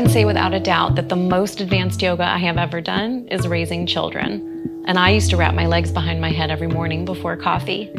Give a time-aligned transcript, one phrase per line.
[0.00, 3.46] can say without a doubt that the most advanced yoga I have ever done is
[3.46, 4.82] raising children.
[4.86, 7.92] And I used to wrap my legs behind my head every morning before coffee.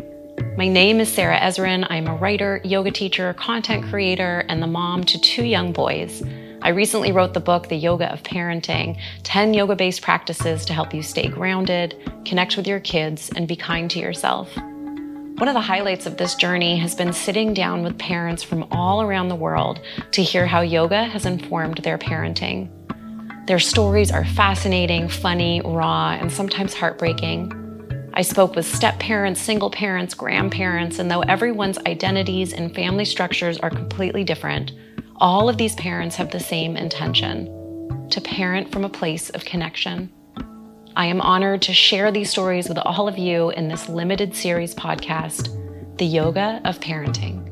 [0.57, 1.85] My name is Sarah Ezrin.
[1.91, 6.23] I'm a writer, yoga teacher, content creator, and the mom to two young boys.
[6.63, 10.95] I recently wrote the book, The Yoga of Parenting 10 yoga based practices to help
[10.95, 14.49] you stay grounded, connect with your kids, and be kind to yourself.
[15.37, 19.01] One of the highlights of this journey has been sitting down with parents from all
[19.01, 19.81] around the world
[20.11, 22.69] to hear how yoga has informed their parenting.
[23.47, 27.51] Their stories are fascinating, funny, raw, and sometimes heartbreaking.
[28.13, 33.57] I spoke with step parents, single parents, grandparents, and though everyone's identities and family structures
[33.57, 34.73] are completely different,
[35.15, 40.11] all of these parents have the same intention to parent from a place of connection.
[40.95, 44.75] I am honored to share these stories with all of you in this limited series
[44.75, 47.50] podcast, The Yoga of Parenting.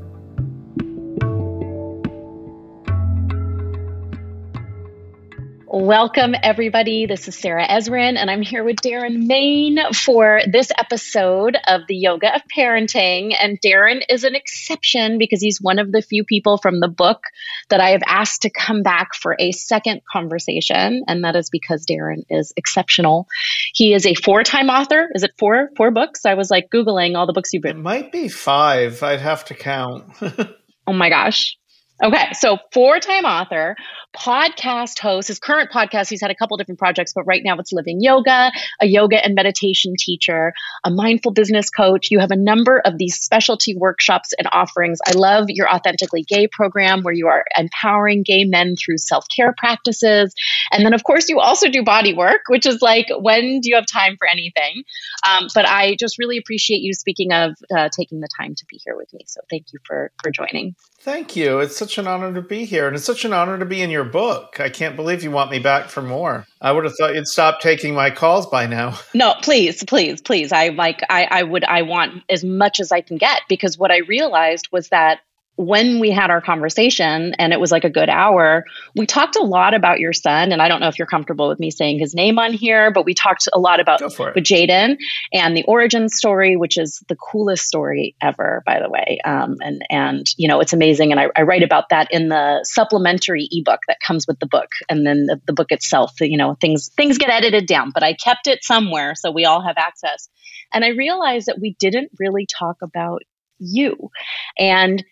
[5.72, 7.06] Welcome, everybody.
[7.06, 11.96] This is Sarah Ezrin, and I'm here with Darren Main for this episode of the
[11.96, 13.36] Yoga of Parenting.
[13.40, 17.22] And Darren is an exception because he's one of the few people from the book
[17.70, 21.04] that I have asked to come back for a second conversation.
[21.08, 23.28] And that is because Darren is exceptional.
[23.76, 25.08] He is a four time author.
[25.14, 25.70] Is it four?
[25.78, 26.26] Four books?
[26.26, 27.82] I was like Googling all the books you've written.
[27.82, 29.04] It might be five.
[29.04, 30.06] I'd have to count.
[30.88, 31.60] oh my gosh.
[32.02, 33.76] Okay, so four time author,
[34.16, 37.72] podcast host, his current podcast, he's had a couple different projects, but right now it's
[37.72, 38.52] Living Yoga,
[38.82, 42.10] a yoga and meditation teacher, a mindful business coach.
[42.12, 45.00] You have a number of these specialty workshops and offerings.
[45.06, 49.54] I love your Authentically Gay program where you are empowering gay men through self care
[49.58, 50.34] practices.
[50.72, 53.76] And then, of course, you also do body work, which is like, when do you
[53.76, 54.84] have time for anything?
[55.28, 58.80] Um, but I just really appreciate you speaking of uh, taking the time to be
[58.84, 59.22] here with me.
[59.28, 60.76] So thank you for, for joining.
[61.02, 61.60] Thank you.
[61.60, 62.88] It's such an honor to be here.
[62.88, 64.60] And it's such an honor to be in your book.
[64.60, 66.46] I can't believe you want me back for more.
[66.62, 68.98] I would have thought you'd stop taking my calls by now.
[69.14, 70.54] No, please, please, please.
[70.54, 73.92] I like I, I would I want as much as I can get because what
[73.92, 75.20] I realized was that
[75.60, 78.64] when we had our conversation and it was like a good hour,
[78.96, 80.54] we talked a lot about your son.
[80.54, 83.04] And I don't know if you're comfortable with me saying his name on here, but
[83.04, 84.16] we talked a lot about with
[84.46, 84.98] Jaden
[85.34, 89.20] and the origin story, which is the coolest story ever, by the way.
[89.26, 91.12] Um, and and you know it's amazing.
[91.12, 94.70] And I, I, write about that in the supplementary ebook that comes with the book,
[94.88, 96.14] and then the, the book itself.
[96.22, 99.62] You know things things get edited down, but I kept it somewhere so we all
[99.62, 100.30] have access.
[100.74, 103.24] And I realized that we didn't really talk about
[103.60, 104.10] you
[104.58, 105.04] and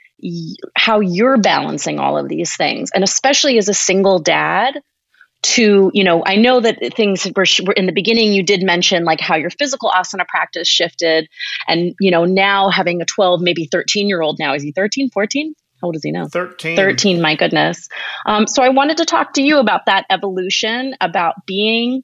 [0.76, 2.92] how you're balancing all of these things.
[2.94, 4.82] And especially as a single dad
[5.44, 9.06] to you know i know that things were, were, in the beginning you did mention
[9.06, 11.28] like how your physical asana practice shifted.
[11.68, 15.10] And you know now having a 12 maybe 13 year old now is he 13
[15.12, 16.26] 14 how old is he now?
[16.26, 17.88] 13 13 my goodness.
[18.26, 22.04] Um, so i wanted to talk to you about that evolution about being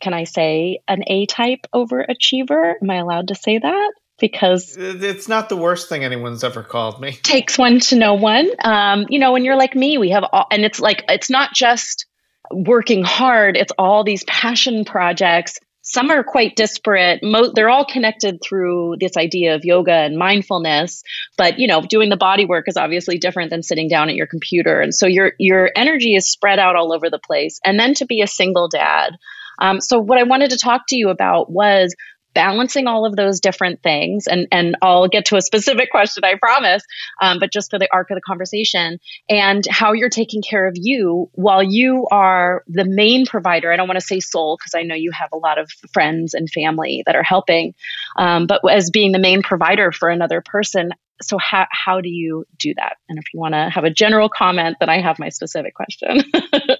[0.00, 2.74] can i say an a type overachiever?
[2.82, 7.00] Am i allowed to say that because it's not the worst thing anyone's ever called
[7.00, 7.12] me.
[7.22, 8.48] Takes one to know one.
[8.64, 11.52] Um, you know, when you're like me, we have all, and it's like it's not
[11.52, 12.06] just
[12.50, 15.58] working hard; it's all these passion projects.
[15.84, 17.24] Some are quite disparate.
[17.24, 21.02] Mo- they're all connected through this idea of yoga and mindfulness.
[21.36, 24.28] But you know, doing the body work is obviously different than sitting down at your
[24.28, 27.58] computer, and so your your energy is spread out all over the place.
[27.64, 29.16] And then to be a single dad.
[29.58, 31.94] Um, so what I wanted to talk to you about was
[32.34, 34.26] balancing all of those different things.
[34.26, 36.82] And and I'll get to a specific question I promise
[37.20, 38.98] um, but just for the arc of the conversation
[39.28, 43.72] and how you're taking care of you while you are the main provider.
[43.72, 46.34] I don't want to say soul because I know you have a lot of friends
[46.34, 47.74] and family that are helping
[48.16, 50.90] um, but as being the main provider for another person.
[51.22, 52.96] So how, how do you do that?
[53.08, 56.22] And if you want to have a general comment then i have my specific question.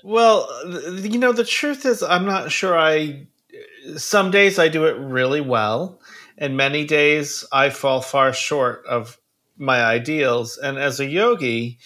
[0.05, 0.49] Well
[1.01, 3.27] you know the truth is i'm not sure i
[3.97, 6.01] some days I do it really well,
[6.39, 9.19] and many days I fall far short of
[9.57, 10.57] my ideals.
[10.57, 11.79] And as a yogi,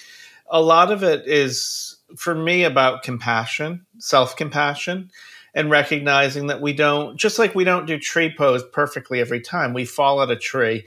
[0.48, 5.10] a lot of it is for me about compassion, self compassion,
[5.54, 9.72] and recognizing that we don't, just like we don't do tree pose perfectly every time,
[9.72, 10.86] we fall at a tree.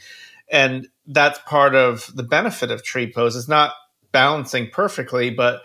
[0.52, 3.74] And that's part of the benefit of tree pose is not
[4.12, 5.64] balancing perfectly, but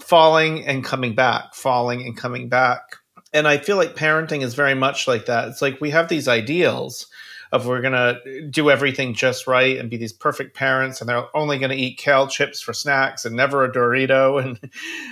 [0.00, 2.96] falling and coming back, falling and coming back
[3.32, 5.48] and I feel like parenting is very much like that.
[5.48, 7.06] It's like we have these ideals
[7.52, 11.36] of we're going to do everything just right and be these perfect parents and they're
[11.36, 14.58] only going to eat kale chips for snacks and never a Dorito and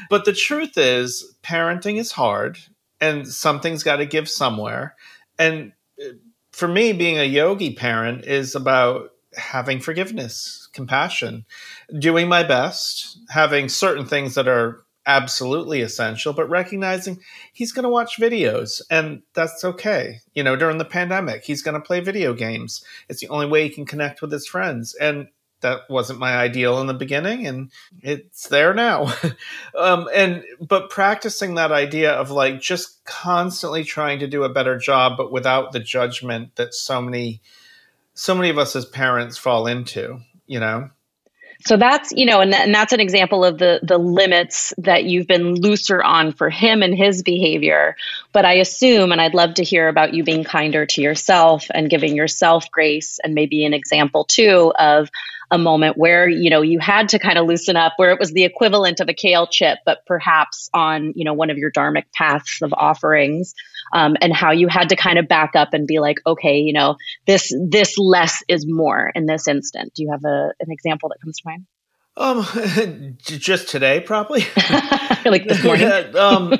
[0.08, 2.58] but the truth is parenting is hard
[3.00, 4.96] and something's got to give somewhere.
[5.38, 6.12] And uh,
[6.52, 11.44] for me being a yogi parent is about having forgiveness, compassion,
[11.98, 17.20] doing my best, having certain things that are absolutely essential, but recognizing
[17.52, 20.20] he's going to watch videos and that's okay.
[20.34, 22.84] You know, during the pandemic, he's going to play video games.
[23.08, 24.94] It's the only way he can connect with his friends.
[24.94, 25.28] And
[25.62, 27.70] that wasn't my ideal in the beginning and
[28.02, 29.12] it's there now.
[29.78, 34.78] um, and, but practicing that idea of like just constantly trying to do a better
[34.78, 37.40] job, but without the judgment that so many,
[38.14, 40.90] so many of us as parents fall into, you know?
[41.66, 45.04] So that's, you know, and, th- and that's an example of the the limits that
[45.04, 47.96] you've been looser on for him and his behavior.
[48.32, 51.90] But I assume, and I'd love to hear about you being kinder to yourself and
[51.90, 55.10] giving yourself grace and maybe an example too of
[55.50, 58.32] a moment where you know you had to kind of loosen up where it was
[58.32, 62.04] the equivalent of a kale chip but perhaps on you know one of your dharmic
[62.14, 63.54] paths of offerings
[63.92, 66.72] um, and how you had to kind of back up and be like okay you
[66.72, 71.08] know this this less is more in this instant do you have a, an example
[71.08, 71.66] that comes to mind
[72.16, 72.46] um,
[73.22, 74.40] just today, probably.
[75.24, 76.16] like this morning.
[76.16, 76.54] um,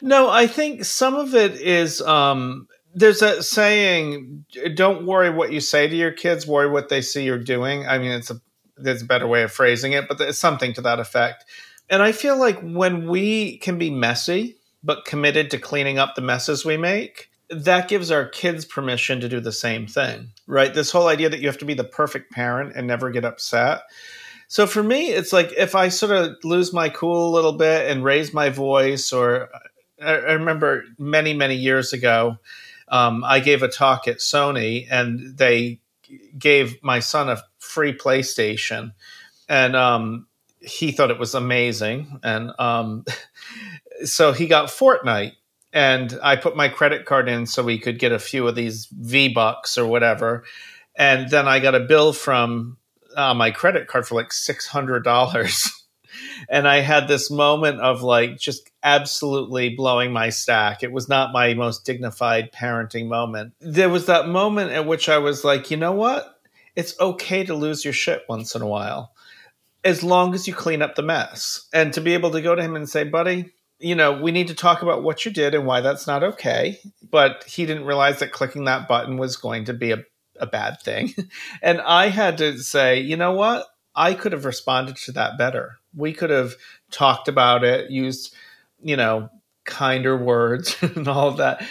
[0.00, 4.44] no, I think some of it is um, there's a saying
[4.74, 7.86] don't worry what you say to your kids worry what they see you're doing.
[7.86, 8.40] I mean it's a
[8.76, 11.44] there's a better way of phrasing it but it's something to that effect.
[11.90, 16.22] And i feel like when we can be messy but committed to cleaning up the
[16.22, 20.74] messes we make that gives our kids permission to do the same thing right?
[20.74, 23.82] This whole idea that you have to be the perfect parent and never get upset.
[24.48, 27.90] So for me it's like if i sort of lose my cool a little bit
[27.90, 29.48] and raise my voice or
[30.00, 32.38] i remember many many years ago
[32.94, 35.80] um, I gave a talk at Sony and they
[36.38, 38.92] gave my son a free PlayStation.
[39.48, 40.28] And um,
[40.60, 42.20] he thought it was amazing.
[42.22, 43.04] And um,
[44.04, 45.32] so he got Fortnite.
[45.72, 48.86] And I put my credit card in so we could get a few of these
[48.92, 50.44] V Bucks or whatever.
[50.94, 52.76] And then I got a bill from
[53.16, 55.70] uh, my credit card for like $600.
[56.48, 60.82] and I had this moment of like just absolutely blowing my stack.
[60.82, 63.54] It was not my most dignified parenting moment.
[63.60, 66.40] There was that moment at which I was like, you know what?
[66.76, 69.12] It's okay to lose your shit once in a while,
[69.84, 71.68] as long as you clean up the mess.
[71.72, 74.48] And to be able to go to him and say, buddy, you know, we need
[74.48, 76.78] to talk about what you did and why that's not okay.
[77.08, 80.04] But he didn't realize that clicking that button was going to be a,
[80.40, 81.14] a bad thing.
[81.62, 83.66] and I had to say, you know what?
[83.94, 85.78] I could have responded to that better.
[85.94, 86.54] We could have
[86.90, 88.34] talked about it, used
[88.84, 89.30] you know,
[89.64, 91.66] kinder words and all of that.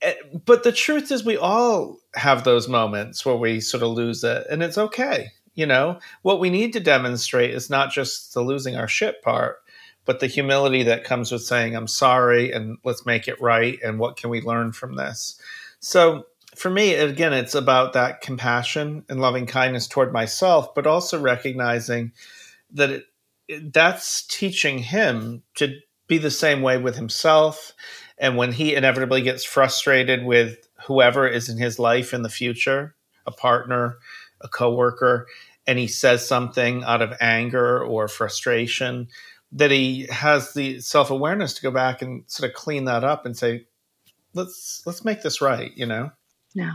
[0.00, 0.14] Eh,
[0.46, 4.46] but the truth is, we all have those moments where we sort of lose it,
[4.48, 5.28] and it's okay.
[5.54, 9.58] You know, what we need to demonstrate is not just the losing our shit part,
[10.06, 13.98] but the humility that comes with saying, I'm sorry, and let's make it right, and
[13.98, 15.38] what can we learn from this?
[15.80, 21.20] So, for me, again, it's about that compassion and loving kindness toward myself, but also
[21.20, 22.12] recognizing
[22.72, 25.74] that it, that's teaching him to
[26.08, 27.72] be the same way with himself.
[28.18, 32.94] And when he inevitably gets frustrated with whoever is in his life in the future,
[33.26, 33.98] a partner,
[34.40, 35.26] a coworker,
[35.66, 39.08] and he says something out of anger or frustration,
[39.52, 43.26] that he has the self awareness to go back and sort of clean that up
[43.26, 43.66] and say,
[44.34, 46.10] let's let's make this right, you know?
[46.54, 46.74] Yeah.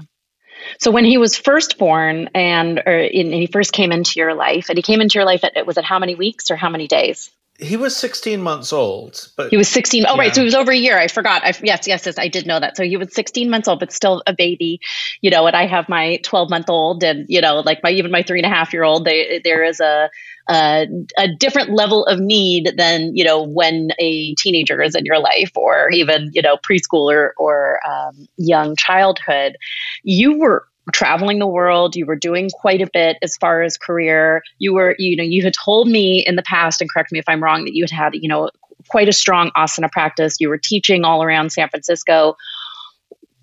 [0.79, 4.33] So when he was first born and or in, and he first came into your
[4.33, 6.69] life, and he came into your life at was it how many weeks or how
[6.69, 7.29] many days?
[7.59, 10.05] He was 16 months old, but he was 16.
[10.05, 10.19] Oh, yeah.
[10.19, 10.35] right.
[10.35, 10.97] So he was over a year.
[10.97, 11.43] I forgot.
[11.43, 12.19] I, yes, yes, yes.
[12.19, 12.77] I did know that.
[12.77, 14.79] So he was 16 months old, but still a baby,
[15.21, 18.11] you know, and I have my 12 month old and, you know, like my, even
[18.11, 20.11] my three and a half year old, they, there is a,
[20.47, 20.87] a,
[21.17, 25.51] a different level of need than, you know, when a teenager is in your life
[25.55, 29.57] or even, you know, preschooler or um, young childhood.
[30.03, 34.43] You were traveling the world you were doing quite a bit as far as career.
[34.59, 37.25] You were you know you had told me in the past and correct me if
[37.27, 38.49] i'm wrong that you had had you know
[38.89, 40.37] quite a strong asana practice.
[40.39, 42.35] You were teaching all around san francisco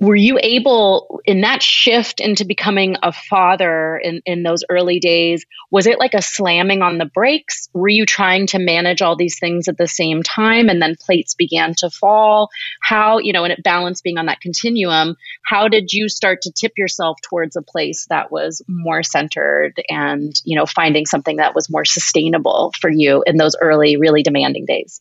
[0.04, 5.44] were you able in that shift into becoming a father in, in those early days
[5.70, 7.68] was it like a slamming on the brakes?
[7.72, 11.34] Were you trying to manage all these things at the same time and then plates
[11.34, 12.50] began to fall?
[12.80, 16.52] How you know and it balanced being on that continuum how did you start to
[16.52, 21.54] tip yourself towards a place that was more centered and you know finding something that
[21.54, 25.00] was more sustainable for you in those early really demanding days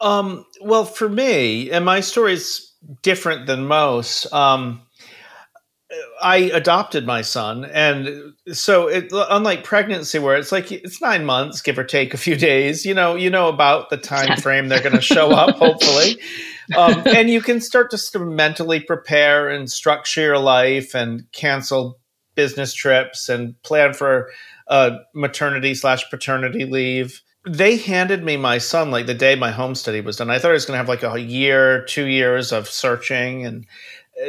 [0.00, 2.72] um, well for me and my story is
[3.02, 4.32] different than most.
[4.32, 4.82] Um,
[6.22, 11.60] I adopted my son, and so it, unlike pregnancy, where it's like it's nine months,
[11.60, 12.84] give or take a few days.
[12.84, 16.18] You know, you know about the time frame they're going to show up, hopefully,
[16.76, 21.30] um, and you can start to sort of mentally prepare and structure your life and
[21.32, 22.00] cancel
[22.34, 24.30] business trips and plan for
[24.66, 29.74] a maternity slash paternity leave they handed me my son like the day my home
[29.74, 30.30] study was done.
[30.30, 33.66] I thought I was going to have like a year, two years of searching, and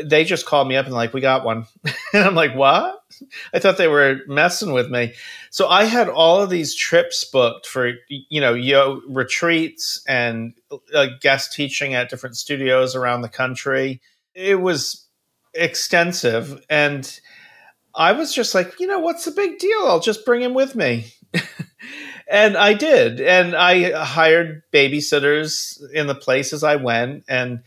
[0.04, 1.66] they just called me up and like, we got one.
[2.14, 3.04] and I'm like, what?
[3.54, 5.14] I thought they were messing with me.
[5.50, 10.54] So I had all of these trips booked for, you know, yo retreats and
[10.94, 14.02] uh, guest teaching at different studios around the country.
[14.34, 15.08] It was
[15.54, 16.62] extensive.
[16.70, 17.20] And
[17.94, 19.86] I was just like, you know, what's the big deal?
[19.86, 21.14] I'll just bring him with me.
[22.28, 23.22] and I did.
[23.22, 27.24] And I hired babysitters in the places I went.
[27.28, 27.62] And,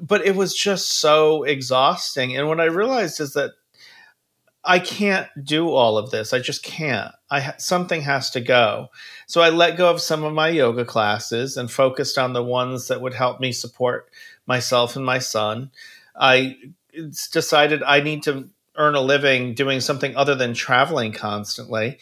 [0.00, 2.36] but it was just so exhausting.
[2.36, 3.52] And what I realized is that
[4.64, 6.32] I can't do all of this.
[6.32, 7.14] I just can't.
[7.30, 8.88] I something has to go.
[9.26, 12.88] So I let go of some of my yoga classes and focused on the ones
[12.88, 14.10] that would help me support
[14.46, 15.70] myself and my son.
[16.18, 16.58] I
[17.32, 21.98] decided I need to earn a living doing something other than traveling constantly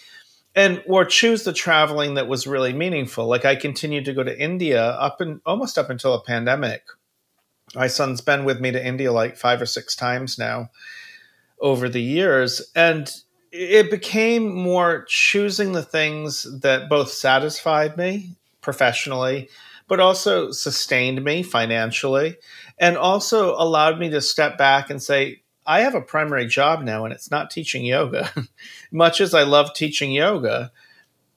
[0.57, 3.27] and or choose the traveling that was really meaningful.
[3.27, 6.83] Like i continued to go to india up and almost up until a pandemic.
[7.75, 10.71] My son's been with me to india like five or six times now
[11.61, 12.63] over the years.
[12.75, 13.13] And
[13.53, 19.49] it became more choosing the things that both satisfied me professionally
[19.89, 22.37] but also sustained me financially
[22.79, 27.05] and also allowed me to step back and say I have a primary job now
[27.05, 28.31] and it's not teaching yoga.
[28.93, 30.71] Much as I love teaching yoga,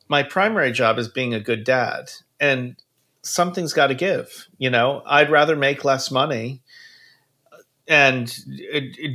[0.07, 2.11] my primary job is being a good dad.
[2.39, 2.75] And
[3.21, 4.47] something's got to give.
[4.57, 6.61] You know, I'd rather make less money
[7.87, 8.31] and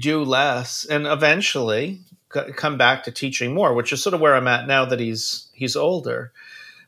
[0.00, 4.48] do less and eventually come back to teaching more, which is sort of where I'm
[4.48, 6.32] at now that he's he's older.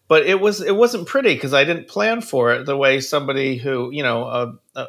[0.08, 3.56] But it was it wasn't pretty because I didn't plan for it the way somebody
[3.56, 4.86] who you know a, a,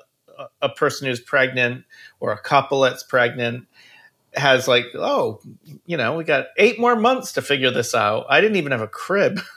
[0.62, 1.86] a person who's pregnant
[2.20, 3.68] or a couple that's pregnant
[4.34, 5.42] has like, oh,
[5.86, 8.26] you know, we got eight more months to figure this out.
[8.30, 9.40] I didn't even have a crib.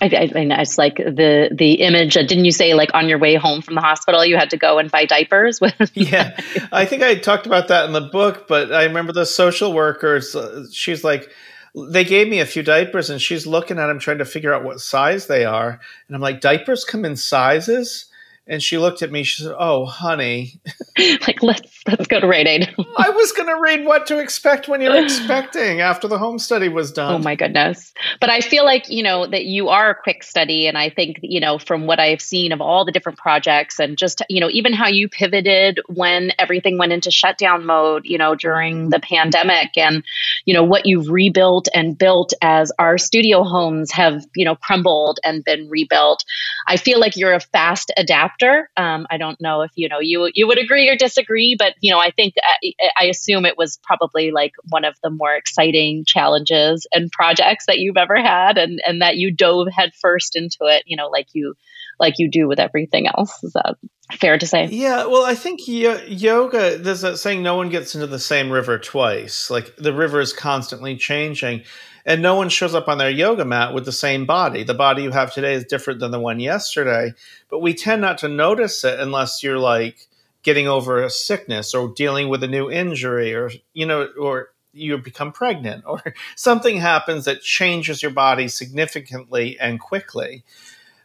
[0.00, 0.30] I, I,
[0.60, 2.16] it's like the the image.
[2.16, 4.56] Uh, didn't you say like on your way home from the hospital you had to
[4.56, 5.60] go and buy diapers?
[5.60, 6.38] With yeah,
[6.70, 8.46] I think I talked about that in the book.
[8.46, 10.36] But I remember the social workers.
[10.36, 11.28] Uh, she's like,
[11.74, 14.62] they gave me a few diapers, and she's looking at them trying to figure out
[14.62, 15.80] what size they are.
[16.06, 18.07] And I'm like, diapers come in sizes.
[18.48, 19.22] And she looked at me.
[19.24, 20.60] She said, "Oh, honey,
[21.26, 24.68] like let's let's go to Rite Aid." I was going to read what to expect
[24.68, 27.14] when you're expecting after the home study was done.
[27.14, 27.92] Oh my goodness!
[28.20, 31.18] But I feel like you know that you are a quick study, and I think
[31.22, 34.48] you know from what I've seen of all the different projects, and just you know
[34.50, 39.76] even how you pivoted when everything went into shutdown mode, you know during the pandemic,
[39.76, 40.02] and
[40.44, 45.20] you know what you've rebuilt and built as our studio homes have you know crumbled
[45.24, 46.24] and been rebuilt.
[46.66, 48.68] I feel like you're a fast adapter.
[48.76, 51.92] Um, I don't know if you know you you would agree or disagree, but you
[51.92, 55.34] know I think I, uh, I assume it was probably like one of the more
[55.34, 60.58] exciting challenges and projects that you've ever had, and and that you dove headfirst into
[60.62, 60.84] it.
[60.86, 61.54] You know, like you
[62.00, 63.42] like you do with everything else.
[63.42, 63.76] Is that
[64.12, 64.66] fair to say?
[64.66, 65.06] Yeah.
[65.06, 66.78] Well, I think y- yoga.
[66.78, 69.50] There's that saying: no one gets into the same river twice.
[69.50, 71.62] Like the river is constantly changing
[72.08, 74.64] and no one shows up on their yoga mat with the same body.
[74.64, 77.12] The body you have today is different than the one yesterday,
[77.50, 80.07] but we tend not to notice it unless you're like
[80.48, 84.96] getting over a sickness or dealing with a new injury or you know or you
[84.96, 86.02] become pregnant or
[86.36, 90.44] something happens that changes your body significantly and quickly.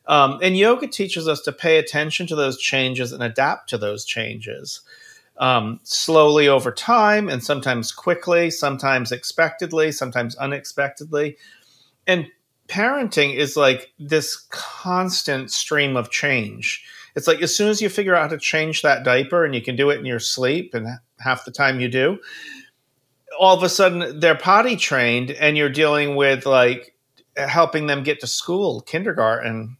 [0.05, 4.05] Um, and yoga teaches us to pay attention to those changes and adapt to those
[4.05, 4.79] changes
[5.37, 11.35] um, slowly over time and sometimes quickly, sometimes expectedly, sometimes unexpectedly.
[12.07, 12.27] And
[12.69, 16.85] parenting is like this constant stream of change.
[17.15, 19.61] It's like as soon as you figure out how to change that diaper and you
[19.61, 20.87] can do it in your sleep, and
[21.19, 22.19] half the time you do,
[23.39, 26.95] all of a sudden they're potty trained and you're dealing with like
[27.35, 29.77] helping them get to school, kindergarten,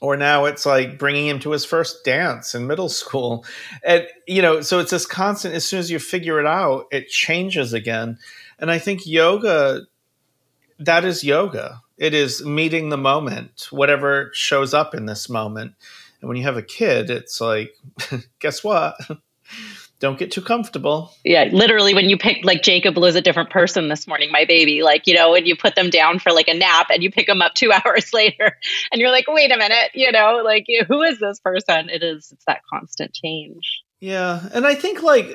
[0.00, 3.44] or now it's like bringing him to his first dance in middle school.
[3.84, 7.08] And you know so it's this constant as soon as you figure it out it
[7.08, 8.18] changes again.
[8.58, 9.82] And i think yoga
[10.80, 11.82] that is yoga.
[11.98, 15.74] It is meeting the moment whatever shows up in this moment
[16.20, 17.74] and when you have a kid it's like
[18.40, 18.96] guess what
[20.00, 21.12] don't get too comfortable.
[21.24, 24.82] Yeah, literally when you pick like Jacob was a different person this morning, my baby.
[24.82, 27.26] Like, you know, when you put them down for like a nap and you pick
[27.26, 28.56] them up 2 hours later
[28.90, 32.30] and you're like, "Wait a minute, you know, like who is this person?" It is
[32.32, 33.82] it's that constant change.
[34.00, 35.28] Yeah, and I think like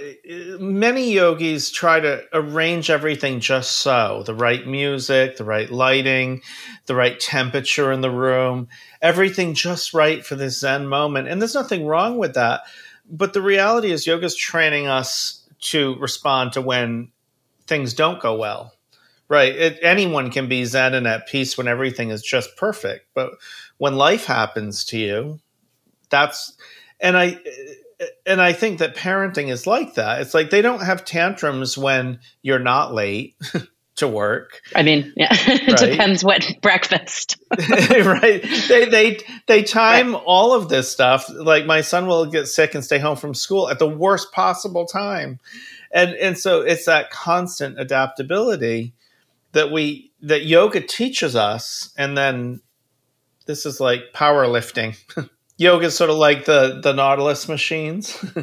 [0.59, 6.41] many yogis try to arrange everything just so the right music, the right lighting,
[6.87, 8.67] the right temperature in the room,
[9.03, 11.27] everything just right for this Zen moment.
[11.27, 12.61] And there's nothing wrong with that
[13.09, 17.11] but the reality is, yoga is training us to respond to when
[17.67, 18.73] things don't go well,
[19.27, 19.55] right?
[19.55, 23.31] It, anyone can be zen and at peace when everything is just perfect, but
[23.77, 25.39] when life happens to you,
[26.09, 26.53] that's
[26.99, 27.39] and I
[28.25, 30.21] and I think that parenting is like that.
[30.21, 33.35] It's like they don't have tantrums when you're not late.
[33.95, 34.61] to work.
[34.75, 35.91] I mean, yeah, it right?
[35.91, 37.37] depends what breakfast.
[37.57, 38.43] right.
[38.67, 40.23] They they they time right.
[40.25, 41.29] all of this stuff.
[41.29, 44.85] Like my son will get sick and stay home from school at the worst possible
[44.85, 45.39] time.
[45.91, 48.93] And and so it's that constant adaptability
[49.53, 52.61] that we that yoga teaches us and then
[53.45, 54.97] this is like powerlifting.
[55.57, 58.23] Yoga is sort of like the the nautilus machines.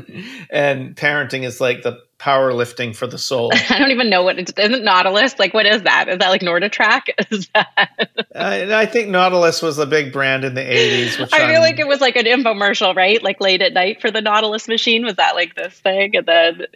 [0.51, 3.51] And parenting is like the powerlifting for the soul.
[3.71, 6.09] I don't even know what it isn't nautilus like what is that?
[6.09, 7.09] Is that like NordicTrack?
[7.31, 7.99] Is that
[8.35, 11.79] I, I think nautilus was a big brand in the 80s i feel I'm, like
[11.79, 13.23] it was like an infomercial right?
[13.23, 15.05] Like late at night for the nautilus machine?
[15.05, 16.17] Was that like this thing?
[16.17, 16.67] And then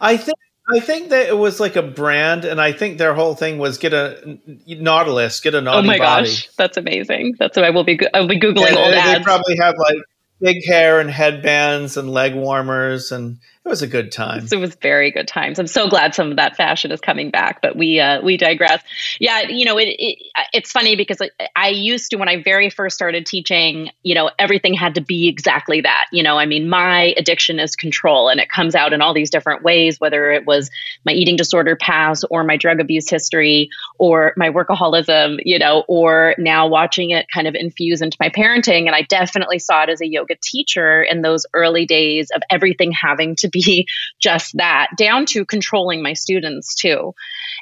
[0.00, 0.38] i think
[0.70, 3.78] I think that it was like a brand, and I think their whole thing was
[3.78, 6.26] get a Nautilus, get a oh naughty Oh my body.
[6.26, 7.34] gosh, that's amazing!
[7.38, 7.98] That's what I will be.
[8.14, 9.18] I will be googling they, ads.
[9.18, 9.96] They probably have like
[10.40, 14.48] big hair and headbands and leg warmers and it was a good time.
[14.50, 15.60] It was very good times.
[15.60, 18.82] I'm so glad some of that fashion is coming back, but we uh, we digress.
[19.20, 20.18] Yeah, you know, it, it
[20.52, 21.18] it's funny because
[21.54, 25.28] I used to when I very first started teaching, you know, everything had to be
[25.28, 26.06] exactly that.
[26.10, 29.30] You know, I mean, my addiction is control, and it comes out in all these
[29.30, 30.68] different ways, whether it was
[31.06, 36.34] my eating disorder past or my drug abuse history or my workaholism, you know, or
[36.36, 38.86] now watching it kind of infuse into my parenting.
[38.86, 42.90] And I definitely saw it as a yoga teacher in those early days of everything
[42.90, 43.86] having to be
[44.20, 47.14] just that, down to controlling my students too.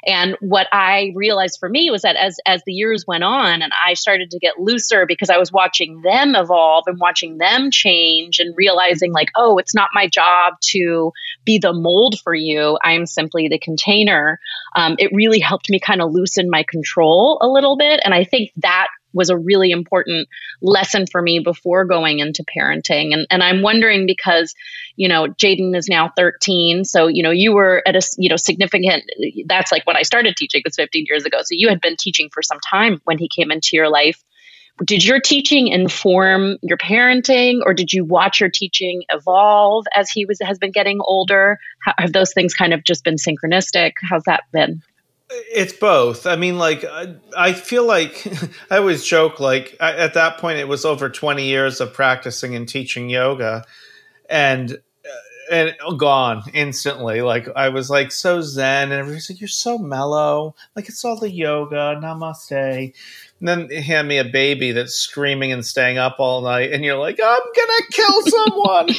[0.05, 3.71] And what I realized for me was that as as the years went on and
[3.85, 8.39] I started to get looser because I was watching them evolve and watching them change
[8.39, 11.11] and realizing like, oh, it's not my job to
[11.45, 12.79] be the mold for you.
[12.83, 14.39] I'm simply the container.
[14.75, 17.99] Um, it really helped me kind of loosen my control a little bit.
[18.03, 20.27] And I think that was a really important
[20.61, 23.13] lesson for me before going into parenting.
[23.13, 24.53] And, and I'm wondering because,
[24.95, 26.85] you know, Jaden is now 13.
[26.85, 29.03] So, you know, you were at a, you know, significant,
[29.45, 31.39] that's like when I started teaching was 15 years ago.
[31.39, 34.23] So you had been teaching for some time when he came into your life.
[34.83, 40.25] Did your teaching inform your parenting or did you watch your teaching evolve as he
[40.25, 41.59] was, has been getting older?
[41.83, 43.93] How, have those things kind of just been synchronistic?
[44.09, 44.81] How's that been?
[45.33, 46.25] It's both.
[46.25, 46.83] I mean, like,
[47.37, 48.27] I feel like
[48.71, 52.67] I always joke, like, at that point, it was over 20 years of practicing and
[52.67, 53.63] teaching yoga
[54.29, 57.21] and, uh, and gone instantly.
[57.21, 60.55] Like, I was like so zen, and everybody's like, You're so mellow.
[60.75, 62.93] Like, it's all the yoga, namaste.
[63.39, 66.97] And then hand me a baby that's screaming and staying up all night, and you're
[66.97, 68.89] like, I'm gonna kill someone.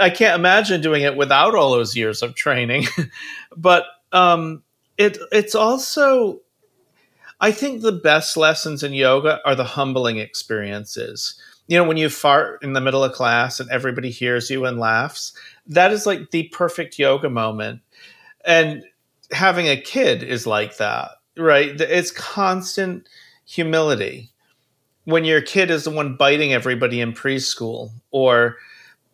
[0.00, 2.86] I can't imagine doing it without all those years of training.
[3.56, 4.62] but, um,
[5.00, 6.40] it it's also
[7.40, 11.40] I think the best lessons in yoga are the humbling experiences.
[11.68, 14.78] You know, when you fart in the middle of class and everybody hears you and
[14.78, 15.32] laughs,
[15.68, 17.80] that is like the perfect yoga moment.
[18.44, 18.84] And
[19.30, 21.80] having a kid is like that, right?
[21.80, 23.08] It's constant
[23.46, 24.30] humility.
[25.04, 28.56] When your kid is the one biting everybody in preschool or,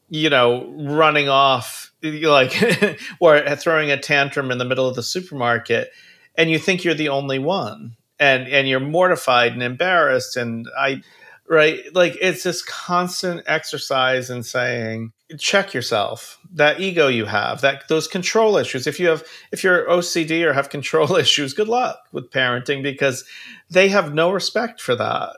[0.08, 5.90] you know, running off like or throwing a tantrum in the middle of the supermarket
[6.36, 11.02] and you think you're the only one and and you're mortified and embarrassed and i
[11.48, 17.88] right like it's this constant exercise in saying check yourself that ego you have that
[17.88, 18.86] those control issues.
[18.86, 23.24] If you have if you're ocd or have control issues good luck with parenting because
[23.70, 25.36] they have no respect for that.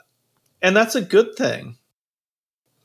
[0.61, 1.77] And that's a good thing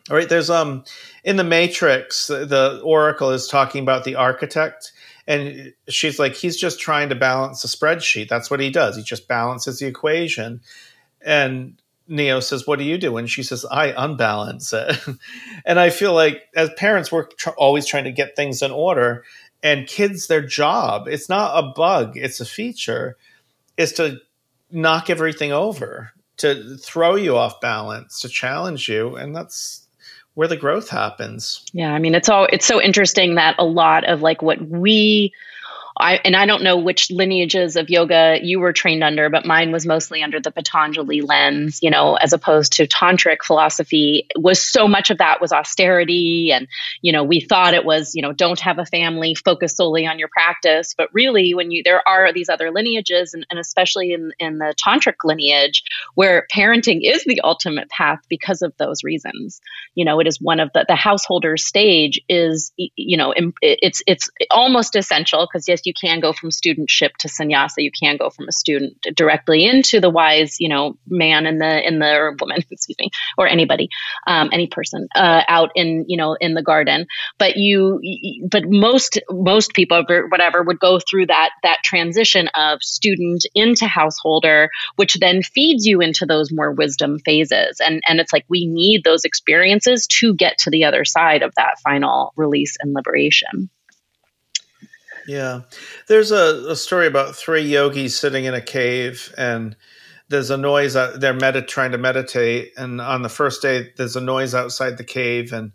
[0.09, 0.83] all right, there's um
[1.23, 4.91] in the Matrix, the Oracle is talking about the architect,
[5.27, 8.27] and she's like, he's just trying to balance a spreadsheet.
[8.27, 8.97] That's what he does.
[8.97, 10.61] He just balances the equation.
[11.21, 14.97] And Neo says, "What do you do?" And she says, "I unbalance it."
[15.65, 19.23] and I feel like as parents, we're tr- always trying to get things in order.
[19.61, 23.15] And kids, their job, it's not a bug, it's a feature,
[23.77, 24.19] is to
[24.69, 29.15] knock everything over, to throw you off balance, to challenge you.
[29.15, 29.82] And that's
[30.35, 31.63] where the growth happens.
[31.73, 35.33] Yeah, I mean it's all it's so interesting that a lot of like what we
[35.97, 39.71] I and I don't know which lineages of yoga you were trained under, but mine
[39.71, 44.27] was mostly under the Patanjali lens, you know, as opposed to tantric philosophy.
[44.35, 46.67] Was so much of that was austerity, and
[47.01, 50.17] you know, we thought it was, you know, don't have a family, focus solely on
[50.17, 50.95] your practice.
[50.97, 54.73] But really, when you there are these other lineages, and, and especially in in the
[54.83, 55.83] tantric lineage,
[56.15, 59.61] where parenting is the ultimate path because of those reasons.
[59.93, 64.29] You know, it is one of the the householder stage is, you know, it's it's
[64.49, 67.81] almost essential because yes you can go from studentship to sannyasa.
[67.81, 71.87] You can go from a student directly into the wise, you know, man in the
[71.87, 73.89] in the woman, excuse me, or anybody,
[74.27, 77.05] um, any person uh, out in you know in the garden.
[77.37, 77.99] But you,
[78.49, 84.69] but most most people, whatever, would go through that that transition of student into householder,
[84.95, 87.79] which then feeds you into those more wisdom phases.
[87.79, 91.53] And and it's like we need those experiences to get to the other side of
[91.55, 93.69] that final release and liberation.
[95.27, 95.61] Yeah.
[96.07, 99.75] There's a, a story about three yogis sitting in a cave and
[100.29, 104.21] there's a noise they're med- trying to meditate and on the first day there's a
[104.21, 105.71] noise outside the cave and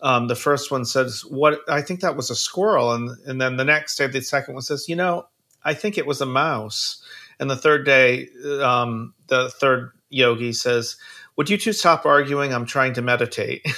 [0.00, 3.56] um, the first one says what i think that was a squirrel and, and then
[3.56, 5.26] the next day the second one says you know
[5.64, 7.02] i think it was a mouse.
[7.40, 8.28] And the third day
[8.62, 10.96] um, the third yogi says
[11.36, 12.54] would you two stop arguing?
[12.54, 13.66] I'm trying to meditate.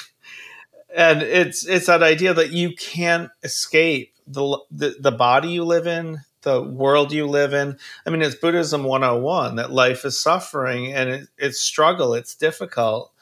[0.94, 4.58] And it's it's that idea that you can't escape the,
[5.00, 7.76] the body you live in the world you live in.
[8.06, 13.12] I mean it's buddhism 101 that life is suffering and it, it's struggle it's difficult.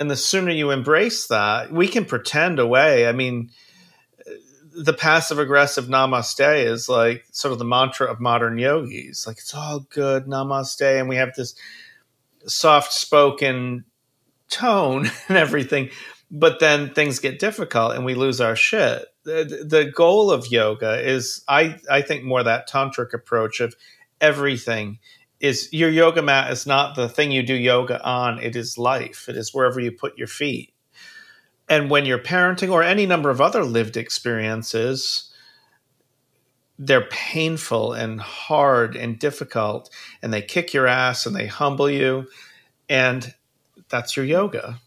[0.00, 3.06] And the sooner you embrace that we can pretend away.
[3.06, 3.50] I mean
[4.72, 9.26] the passive aggressive namaste is like sort of the mantra of modern yogis.
[9.26, 10.98] Like it's all good namaste.
[10.98, 11.54] And we have this
[12.46, 13.84] soft spoken
[14.48, 15.90] tone and everything.
[16.32, 19.06] But then things get difficult and we lose our shit.
[19.24, 23.74] The, the goal of yoga is, I, I think, more that tantric approach of
[24.20, 24.98] everything
[25.40, 29.28] is your yoga mat is not the thing you do yoga on, it is life,
[29.28, 30.72] it is wherever you put your feet.
[31.68, 35.32] And when you're parenting or any number of other lived experiences,
[36.78, 39.90] they're painful and hard and difficult,
[40.22, 42.26] and they kick your ass and they humble you.
[42.88, 43.34] And
[43.88, 44.80] that's your yoga,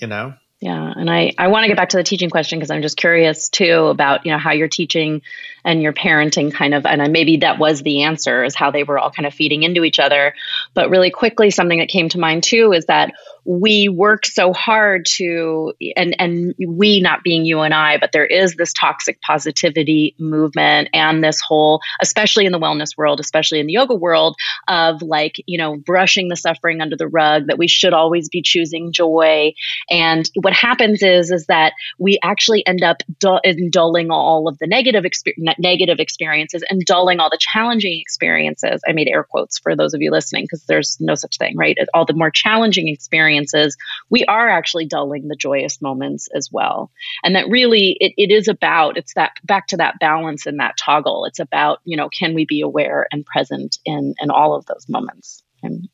[0.00, 0.34] you know?
[0.64, 2.96] Yeah, and I, I want to get back to the teaching question because I'm just
[2.96, 5.20] curious too about you know how you're teaching
[5.62, 8.82] and your parenting kind of and uh, maybe that was the answer is how they
[8.82, 10.34] were all kind of feeding into each other.
[10.72, 13.12] But really quickly, something that came to mind too is that
[13.44, 18.24] we work so hard to and and we not being you and I, but there
[18.24, 23.66] is this toxic positivity movement and this whole, especially in the wellness world, especially in
[23.66, 24.36] the yoga world,
[24.68, 28.40] of like, you know, brushing the suffering under the rug, that we should always be
[28.42, 29.52] choosing joy.
[29.90, 34.66] And what happens is is that we actually end up dull, dulling all of the
[34.66, 38.80] negative exper- negative experiences and dulling all the challenging experiences.
[38.88, 41.76] I made air quotes for those of you listening because there's no such thing, right?
[41.92, 43.76] All the more challenging experiences experiences,
[44.10, 46.90] we are actually dulling the joyous moments as well.
[47.22, 50.76] And that really it, it is about it's that back to that balance and that
[50.76, 51.24] toggle.
[51.26, 54.86] It's about, you know, can we be aware and present in in all of those
[54.88, 55.42] moments?
[55.62, 55.88] And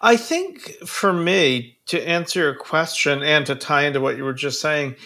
[0.00, 4.32] I think for me, to answer your question and to tie into what you were
[4.32, 4.96] just saying,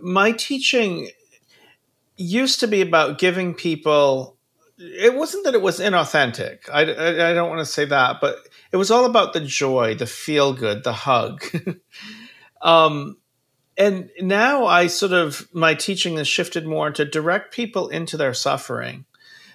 [0.00, 1.10] my teaching
[2.16, 4.36] used to be about giving people
[4.78, 6.68] it wasn't that it was inauthentic.
[6.70, 8.36] I, I, I don't want to say that, but
[8.76, 11.42] it was all about the joy, the feel good, the hug.
[12.60, 13.16] um,
[13.74, 18.34] and now I sort of my teaching has shifted more to direct people into their
[18.34, 19.06] suffering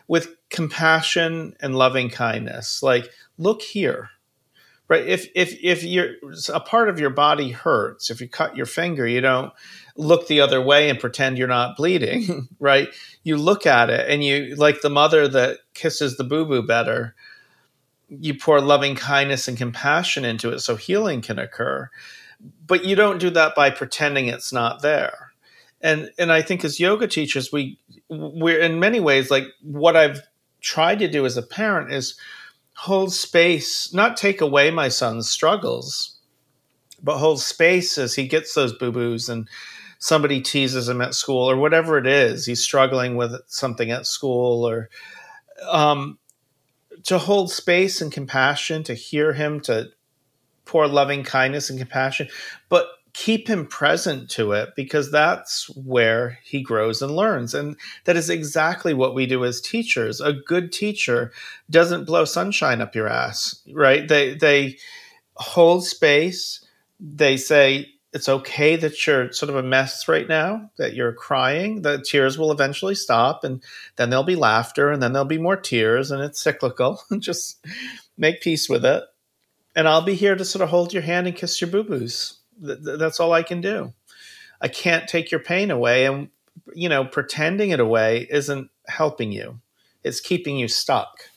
[0.07, 2.81] with compassion and loving kindness.
[2.81, 4.09] Like, look here,
[4.87, 5.05] right?
[5.05, 6.15] If if if you're
[6.51, 9.53] a part of your body hurts, if you cut your finger, you don't
[9.95, 12.89] look the other way and pretend you're not bleeding, right?
[13.21, 17.13] You look at it and you like the mother that kisses the boo boo better
[18.19, 21.89] you pour loving kindness and compassion into it so healing can occur
[22.67, 25.31] but you don't do that by pretending it's not there.
[25.81, 30.21] And and i think as yoga teachers we we're in many ways like what i've
[30.61, 32.19] tried to do as a parent is
[32.75, 36.19] hold space not take away my son's struggles
[37.01, 39.49] but hold space as he gets those boo-boos and
[39.97, 44.67] somebody teases him at school or whatever it is he's struggling with something at school
[44.67, 44.87] or
[45.67, 46.19] um,
[47.03, 49.89] to hold space and compassion, to hear him, to
[50.65, 52.27] pour loving kindness and compassion,
[52.69, 57.53] but keep him present to it because that's where he grows and learns.
[57.53, 60.21] And that is exactly what we do as teachers.
[60.21, 61.31] A good teacher
[61.69, 64.07] doesn't blow sunshine up your ass, right?
[64.07, 64.77] They they
[65.35, 66.65] hold space.
[66.99, 71.81] They say, it's okay that you're sort of a mess right now, that you're crying.
[71.81, 73.63] The tears will eventually stop, and
[73.95, 77.01] then there'll be laughter, and then there'll be more tears, and it's cyclical.
[77.19, 77.65] Just
[78.17, 79.03] make peace with it.
[79.75, 82.37] And I'll be here to sort of hold your hand and kiss your boo boos.
[82.59, 83.93] That's all I can do.
[84.59, 86.29] I can't take your pain away, and
[86.75, 89.61] you know, pretending it away isn't helping you.
[90.03, 91.30] It's keeping you stuck.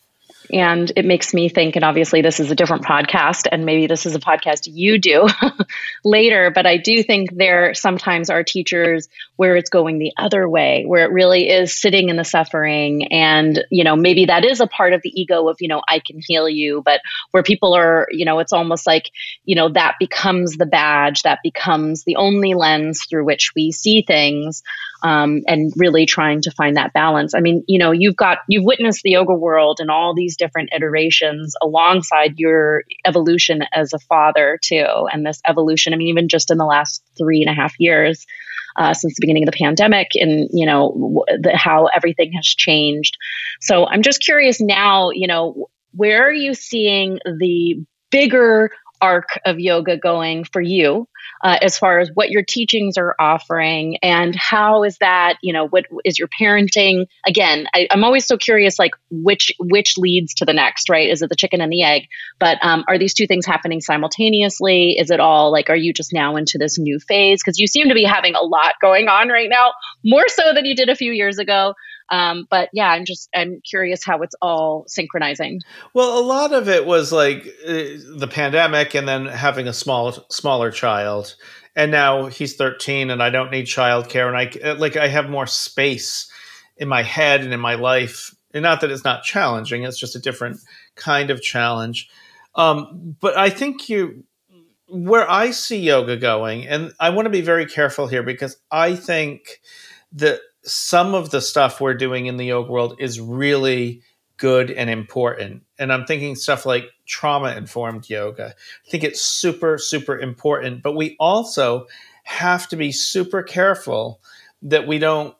[0.52, 4.04] And it makes me think, and obviously this is a different podcast, and maybe this
[4.04, 5.26] is a podcast you do
[6.04, 10.84] later, but I do think there sometimes are teachers where it's going the other way,
[10.86, 13.08] where it really is sitting in the suffering.
[13.12, 16.00] And, you know, maybe that is a part of the ego of, you know, I
[16.00, 19.10] can heal you, but where people are, you know, it's almost like,
[19.44, 24.02] you know, that becomes the badge, that becomes the only lens through which we see
[24.02, 24.62] things
[25.04, 27.34] um, and really trying to find that balance.
[27.34, 30.70] I mean, you know, you've got you've witnessed the yoga world and all these different
[30.74, 35.92] iterations alongside your evolution as a father too, and this evolution.
[35.92, 38.26] I mean, even just in the last three and a half years.
[38.76, 43.16] Uh, since the beginning of the pandemic and you know the, how everything has changed
[43.60, 47.76] so i'm just curious now you know where are you seeing the
[48.10, 51.06] bigger arc of yoga going for you
[51.44, 55.68] uh, as far as what your teachings are offering and how is that you know
[55.68, 60.44] what is your parenting again I, am always so curious like which which leads to
[60.44, 61.10] the next right?
[61.10, 62.08] Is it the chicken and the egg?
[62.38, 64.96] But um, are these two things happening simultaneously?
[64.98, 67.42] Is it all like are you just now into this new phase?
[67.42, 69.72] Because you seem to be having a lot going on right now
[70.04, 71.74] more so than you did a few years ago
[72.10, 75.60] um, but yeah, I'm just I'm curious how it's all synchronizing.
[75.94, 80.12] Well, a lot of it was like uh, the pandemic, and then having a small
[80.30, 81.34] smaller child,
[81.74, 85.30] and now he's 13, and I don't need childcare, and I uh, like I have
[85.30, 86.30] more space
[86.76, 88.34] in my head and in my life.
[88.52, 90.60] And not that it's not challenging; it's just a different
[90.96, 92.08] kind of challenge.
[92.54, 94.24] Um, but I think you
[94.88, 98.94] where I see yoga going, and I want to be very careful here because I
[98.94, 99.60] think
[100.12, 104.02] that some of the stuff we're doing in the yoga world is really
[104.36, 105.62] good and important.
[105.78, 108.54] And I'm thinking stuff like trauma informed yoga.
[108.86, 110.82] I think it's super, super important.
[110.82, 111.86] But we also
[112.24, 114.20] have to be super careful
[114.62, 115.36] that we don't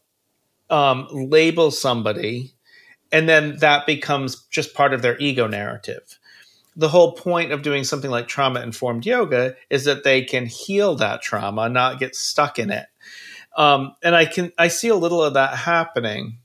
[0.70, 2.54] um, label somebody
[3.14, 6.18] and then that becomes just part of their ego narrative.
[6.74, 10.96] The whole point of doing something like trauma informed yoga is that they can heal
[10.96, 12.86] that trauma, not get stuck in it.
[13.56, 16.38] Um, and I can I see a little of that happening.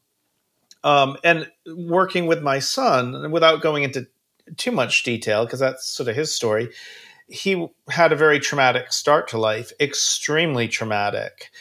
[0.84, 4.08] Um, and working with my son, without going into
[4.56, 6.70] too much detail, because that's sort of his story,
[7.28, 11.52] he had a very traumatic start to life, extremely traumatic,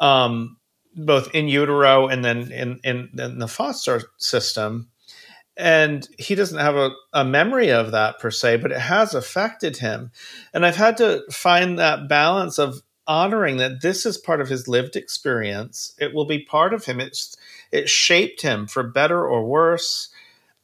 [0.00, 0.56] um,
[0.94, 4.88] both in utero and then in, in, in, the foster system.
[5.56, 9.78] And he doesn't have a, a memory of that per se, but it has affected
[9.78, 10.12] him.
[10.54, 14.68] And I've had to find that balance of honoring that this is part of his
[14.68, 15.94] lived experience.
[15.98, 17.00] It will be part of him.
[17.00, 17.36] It's
[17.72, 20.10] it shaped him for better or worse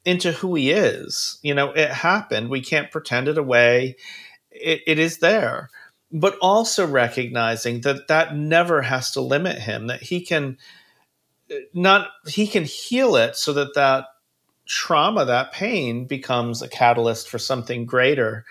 [0.05, 1.39] into who he is.
[1.43, 2.51] You know, it happened.
[2.51, 3.97] We can't pretend it away.
[4.51, 5.71] It, it is there,
[6.13, 9.89] but also recognizing that that never has to limit him.
[9.89, 10.59] That he can
[11.51, 14.07] uh, not he can heal it so that that
[14.67, 18.45] trauma, that pain, becomes a catalyst for something greater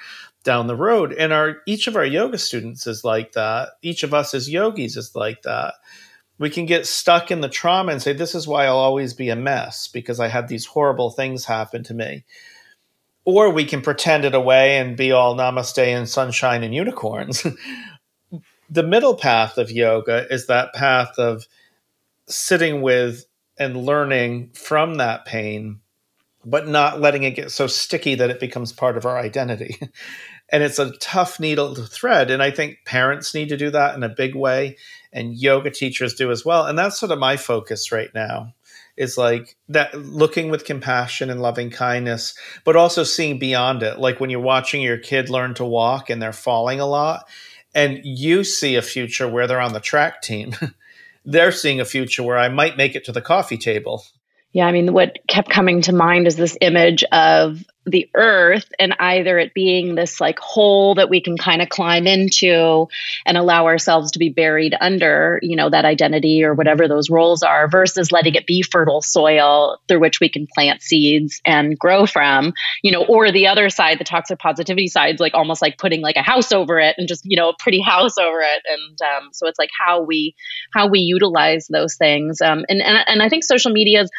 [0.44, 1.14] down the road.
[1.14, 3.70] And our each of our yoga students is like that.
[3.82, 5.76] Each of us as yogis is like that.
[6.40, 9.30] We can get stuck in the trauma and say, This is why I'll always be
[9.30, 12.26] a mess because I had these horrible things happen to me.
[13.26, 17.48] Or we can pretend it away and be all namaste and sunshine and unicorns.
[18.70, 21.48] the middle path of yoga is that path of
[22.28, 23.26] sitting with
[23.58, 25.80] and learning from that pain,
[26.44, 29.78] but not letting it get so sticky that it becomes part of our identity.
[30.52, 32.30] and it's a tough needle to thread.
[32.30, 34.78] And i think parents need to do that in a big way.
[35.12, 36.66] And yoga teachers do as well.
[36.66, 38.54] And that's sort of my focus right now.
[38.96, 43.98] Is like that looking with compassion and loving kindness but also seeing beyond it.
[43.98, 47.28] Like when you're watching your kid learn to walk and they're falling a lot
[47.74, 50.56] and you see a future where they're on the track team
[51.26, 54.04] they're seeing a future where i might make it to the coffee table.
[54.54, 58.96] Yeah, I mean, what kept coming to mind is this image of the earth and
[59.00, 62.88] either it being this like hole that we can kind of climb into
[63.26, 67.44] and allow ourselves to be buried under, you know, that identity or whatever those roles
[67.44, 72.06] are versus letting it be fertile soil through which we can plant seeds and grow
[72.06, 75.78] from, you know, or the other side, the toxic positivity side, is like almost like
[75.78, 78.64] putting like a house over it and just, you know, a pretty house over it.
[78.66, 80.36] And um, so it's like how we,
[80.74, 82.42] how we utilize those things.
[82.42, 84.12] Um, and, and, and I think social media is,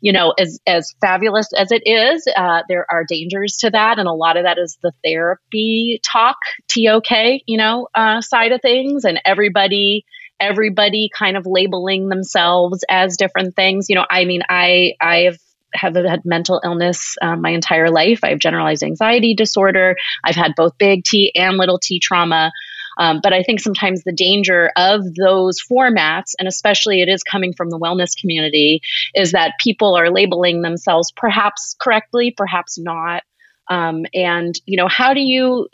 [0.00, 3.98] you know, as, as fabulous as it is, uh, there are dangers to that.
[3.98, 6.36] And a lot of that is the therapy talk,
[6.68, 9.04] TOK, you know, uh, side of things.
[9.04, 10.04] And everybody,
[10.40, 13.88] everybody kind of labeling themselves as different things.
[13.88, 15.38] You know, I mean, I, I have
[15.74, 18.20] have had mental illness um, my entire life.
[18.22, 19.96] I have generalized anxiety disorder.
[20.22, 22.52] I've had both big T and little T trauma.
[22.98, 27.52] Um, but I think sometimes the danger of those formats, and especially it is coming
[27.52, 28.80] from the wellness community,
[29.14, 33.22] is that people are labeling themselves perhaps correctly, perhaps not.
[33.70, 35.68] Um, and you know how do you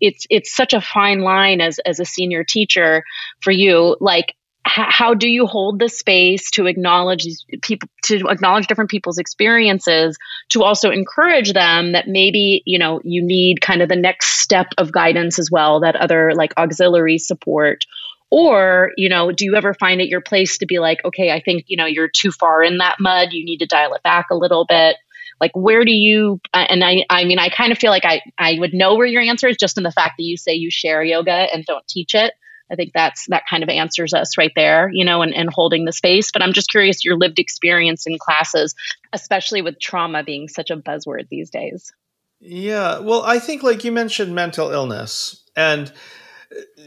[0.00, 3.04] it's it's such a fine line as as a senior teacher
[3.40, 4.34] for you like
[4.66, 7.26] how do you hold the space to acknowledge
[7.62, 10.16] people to acknowledge different people's experiences
[10.48, 14.68] to also encourage them that maybe you know you need kind of the next step
[14.78, 17.84] of guidance as well that other like auxiliary support?
[18.30, 21.40] Or you know do you ever find it your place to be like okay i
[21.40, 23.28] think you know you're too far in that mud.
[23.32, 24.96] You need to dial it back a little bit.
[25.40, 28.56] Like where do you and i i mean i kind of feel like i i
[28.58, 31.02] would know where your answer is just in the fact that you say you share
[31.02, 32.32] yoga and don't teach it
[32.70, 35.84] I think that's that kind of answers us right there, you know, and, and holding
[35.84, 36.30] the space.
[36.32, 38.74] But I'm just curious your lived experience in classes,
[39.12, 41.92] especially with trauma being such a buzzword these days.
[42.40, 45.92] Yeah, well, I think like you mentioned mental illness, and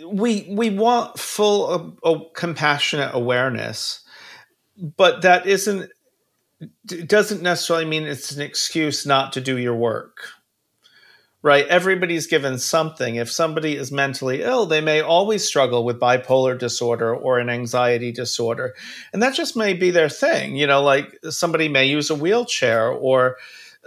[0.06, 4.02] we we want full uh, compassionate awareness,
[4.78, 5.92] but that isn't
[6.86, 10.30] doesn't necessarily mean it's an excuse not to do your work
[11.48, 11.66] right?
[11.68, 13.16] Everybody's given something.
[13.16, 18.12] If somebody is mentally ill, they may always struggle with bipolar disorder or an anxiety
[18.12, 18.76] disorder.
[19.14, 20.58] And that just may be their thing.
[20.58, 23.38] You know, like somebody may use a wheelchair or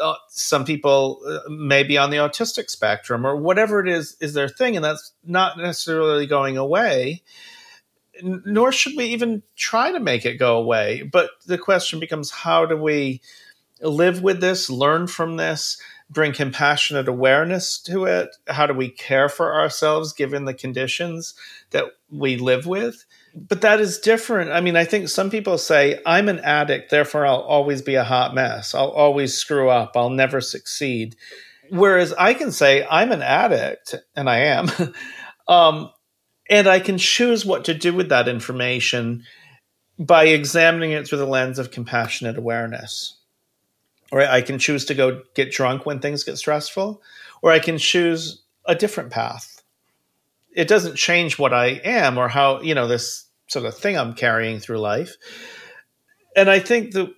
[0.01, 4.33] uh, some people uh, may be on the autistic spectrum or whatever it is is
[4.33, 7.20] their thing and that's not necessarily going away
[8.23, 12.64] nor should we even try to make it go away but the question becomes how
[12.64, 13.20] do we
[13.83, 15.79] live with this learn from this
[16.11, 18.37] bring compassionate awareness to it?
[18.49, 21.35] How do we care for ourselves given the conditions
[21.70, 23.05] that we live with?
[23.35, 24.51] But that is different.
[24.51, 28.05] I mean, I think some people say, I'm an addict, therefore I'll always be a
[28.05, 28.75] hot mess.
[28.75, 29.92] I'll always screw up.
[29.94, 31.14] I'll never succeed.
[31.70, 34.68] Whereas I can say, I'm an addict, and I am.
[35.49, 35.90] um,
[36.49, 39.23] and I can choose what to do with that information
[39.96, 43.19] by examining it through the lens of compassionate awareness
[44.11, 47.03] or I can choose to go get drunk when things get stressful,
[47.42, 49.62] or I can choose a different path.
[50.53, 54.14] It doesn't change what I am or how, you know, this sort of thing I'm
[54.14, 55.16] carrying through life.
[56.37, 57.12] And I think that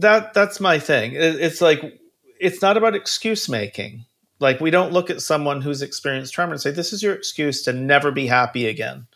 [0.00, 1.12] that that's my thing.
[1.14, 2.00] It's like
[2.40, 4.04] it's not about excuse making.
[4.40, 7.62] Like we don't look at someone who's experienced trauma and say this is your excuse
[7.62, 9.06] to never be happy again.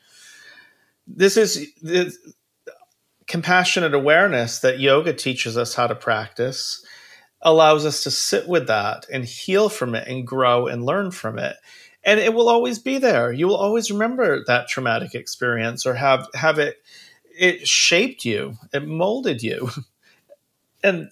[1.06, 2.12] This is the
[3.26, 6.84] compassionate awareness that yoga teaches us how to practice
[7.46, 11.38] allows us to sit with that and heal from it and grow and learn from
[11.38, 11.56] it.
[12.04, 13.32] And it will always be there.
[13.32, 16.82] You will always remember that traumatic experience or have have it
[17.38, 18.56] it shaped you.
[18.74, 19.70] It molded you.
[20.84, 21.10] And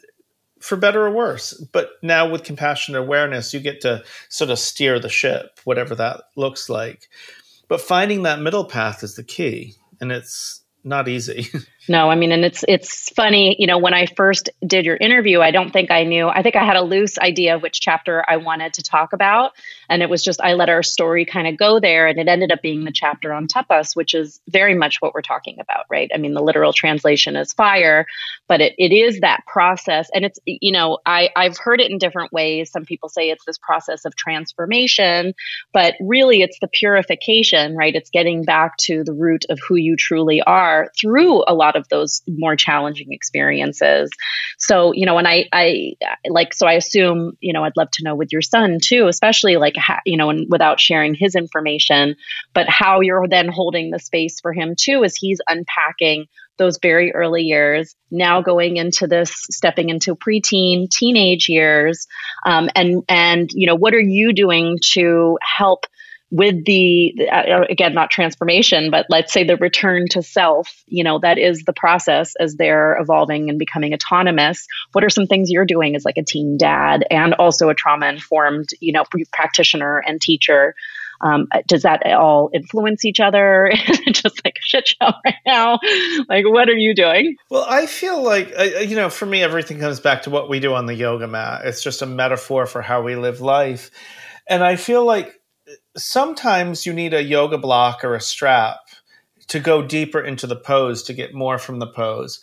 [0.60, 1.52] for better or worse.
[1.72, 6.24] But now with compassionate awareness you get to sort of steer the ship whatever that
[6.36, 7.08] looks like.
[7.66, 9.74] But finding that middle path is the key.
[10.00, 11.48] And it's not easy
[11.86, 15.40] No, I mean, and it's it's funny, you know, when I first did your interview,
[15.40, 16.28] I don't think I knew.
[16.28, 19.52] I think I had a loose idea of which chapter I wanted to talk about,
[19.90, 22.52] and it was just I let our story kind of go there, and it ended
[22.52, 26.10] up being the chapter on tapas, which is very much what we're talking about, right?
[26.14, 28.06] I mean, the literal translation is fire,
[28.48, 31.98] but it, it is that process, and it's you know, I I've heard it in
[31.98, 32.70] different ways.
[32.70, 35.34] Some people say it's this process of transformation,
[35.74, 37.94] but really it's the purification, right?
[37.94, 41.80] It's getting back to the root of who you truly are through a lot lot
[41.80, 44.10] of those more challenging experiences.
[44.58, 45.94] So, you know, and I, I
[46.28, 49.56] like, so I assume, you know, I'd love to know with your son too, especially
[49.56, 49.74] like,
[50.06, 52.16] you know, and without sharing his information,
[52.54, 57.12] but how you're then holding the space for him too as he's unpacking those very
[57.12, 62.06] early years, now going into this, stepping into preteen, teenage years,
[62.46, 65.84] um, and and you know, what are you doing to help
[66.34, 71.20] with the uh, again not transformation but let's say the return to self you know
[71.20, 74.66] that is the process as they're evolving and becoming autonomous.
[74.90, 78.08] What are some things you're doing as like a teen dad and also a trauma
[78.08, 80.74] informed you know practitioner and teacher?
[81.20, 83.72] Um, does that all influence each other?
[84.08, 85.78] Just like shit show right now?
[86.28, 87.36] Like what are you doing?
[87.48, 90.58] Well i feel like uh, you know for me everything comes back to what we
[90.58, 91.60] do on the yoga mat.
[91.64, 93.92] It's just a metaphor for how we live life.
[94.48, 95.40] And i feel like
[95.96, 98.78] sometimes you need a yoga block or a strap
[99.48, 102.40] to go deeper into the pose to get more from the pose.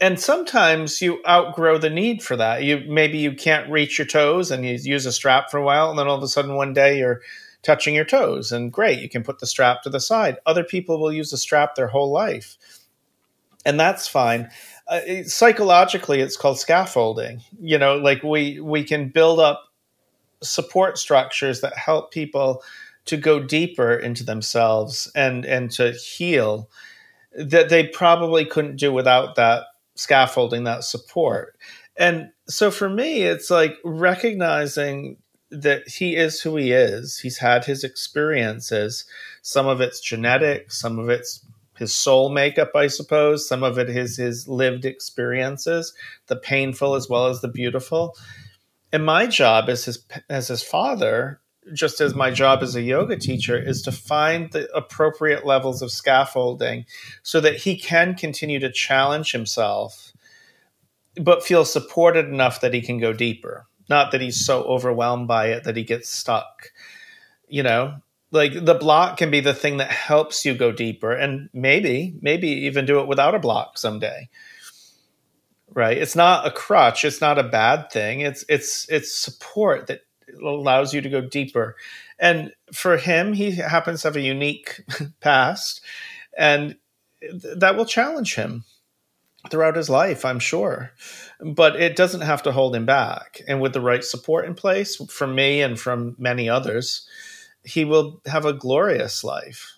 [0.00, 2.62] And sometimes you outgrow the need for that.
[2.62, 5.88] You maybe you can't reach your toes and you use a strap for a while
[5.88, 7.22] and then all of a sudden one day you're
[7.62, 10.36] touching your toes and great, you can put the strap to the side.
[10.46, 12.56] Other people will use the strap their whole life.
[13.64, 14.50] And that's fine.
[14.86, 17.42] Uh, psychologically it's called scaffolding.
[17.60, 19.65] You know, like we we can build up
[20.42, 22.62] support structures that help people
[23.06, 26.68] to go deeper into themselves and and to heal
[27.32, 29.64] that they probably couldn't do without that
[29.94, 31.56] scaffolding that support.
[31.96, 35.16] And so for me it's like recognizing
[35.50, 37.18] that he is who he is.
[37.18, 39.04] He's had his experiences.
[39.42, 41.44] Some of it's genetic some of it's
[41.78, 43.48] his soul makeup i suppose.
[43.48, 45.94] Some of it is his lived experiences
[46.26, 48.16] the painful as well as the beautiful
[48.96, 51.38] and my job as his as his father
[51.74, 55.90] just as my job as a yoga teacher is to find the appropriate levels of
[55.90, 56.86] scaffolding
[57.22, 60.14] so that he can continue to challenge himself
[61.20, 63.66] but feel supported enough that he can go deeper.
[63.90, 66.72] Not that he's so overwhelmed by it that he gets stuck
[67.48, 67.96] you know?
[68.30, 72.48] Like the block can be the thing that helps you go deeper and maybe maybe
[72.48, 74.30] even do it without a block someday
[75.76, 80.00] right it's not a crutch it's not a bad thing it's it's it's support that
[80.42, 81.76] allows you to go deeper.
[82.18, 84.82] And for him, he happens to have a unique
[85.20, 85.80] past,
[86.36, 86.76] and
[87.32, 88.64] that will challenge him
[89.50, 90.92] throughout his life, I'm sure.
[91.40, 93.40] But it doesn't have to hold him back.
[93.46, 97.06] And with the right support in place from me and from many others,
[97.64, 99.75] he will have a glorious life.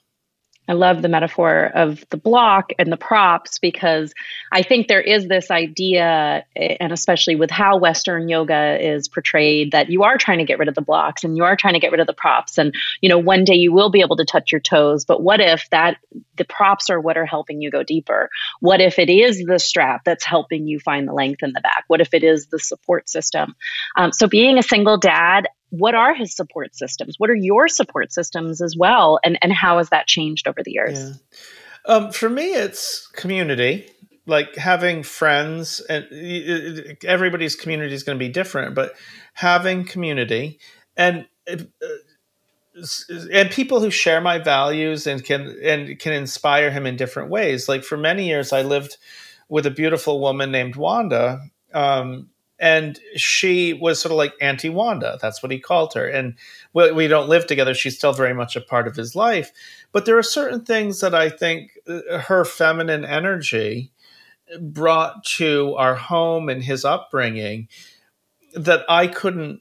[0.68, 4.12] I love the metaphor of the block and the props because
[4.52, 9.88] I think there is this idea, and especially with how Western yoga is portrayed, that
[9.88, 11.90] you are trying to get rid of the blocks and you are trying to get
[11.90, 12.58] rid of the props.
[12.58, 15.40] And, you know, one day you will be able to touch your toes, but what
[15.40, 15.96] if that
[16.36, 18.28] the props are what are helping you go deeper?
[18.60, 21.84] What if it is the strap that's helping you find the length in the back?
[21.88, 23.54] What if it is the support system?
[23.96, 27.16] Um, so, being a single dad, what are his support systems?
[27.18, 29.18] What are your support systems as well?
[29.24, 30.98] And, and how has that changed over the years?
[30.98, 31.14] Yeah.
[31.86, 33.90] Um, for me, it's community,
[34.26, 36.06] like having friends, and
[37.04, 38.92] everybody's community is going to be different, but
[39.34, 40.58] having community
[40.96, 41.56] and uh,
[43.32, 47.68] and people who share my values and can and can inspire him in different ways.
[47.68, 48.98] Like for many years, I lived
[49.48, 51.40] with a beautiful woman named Wanda,
[51.72, 55.18] um, and she was sort of like Auntie Wanda.
[55.22, 56.06] That's what he called her.
[56.08, 56.34] And
[56.72, 57.72] we, we, don't live together.
[57.72, 59.52] She's still very much a part of his life.
[59.92, 63.92] But there are certain things that I think uh, her feminine energy
[64.60, 67.68] brought to our home and his upbringing
[68.54, 69.60] that I couldn't.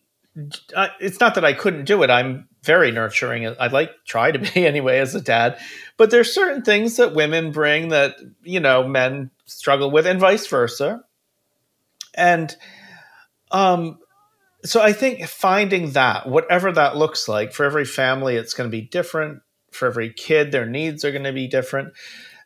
[0.76, 2.10] I, it's not that I couldn't do it.
[2.10, 3.48] I'm very nurturing.
[3.60, 5.60] I like try to be anyway as a dad.
[5.98, 10.48] But there's certain things that women bring that you know men struggle with, and vice
[10.48, 11.04] versa.
[12.16, 12.56] And
[13.52, 14.00] um,
[14.66, 18.76] so I think finding that, whatever that looks like, for every family, it's going to
[18.76, 19.42] be different.
[19.72, 21.94] For every kid, their needs are going to be different.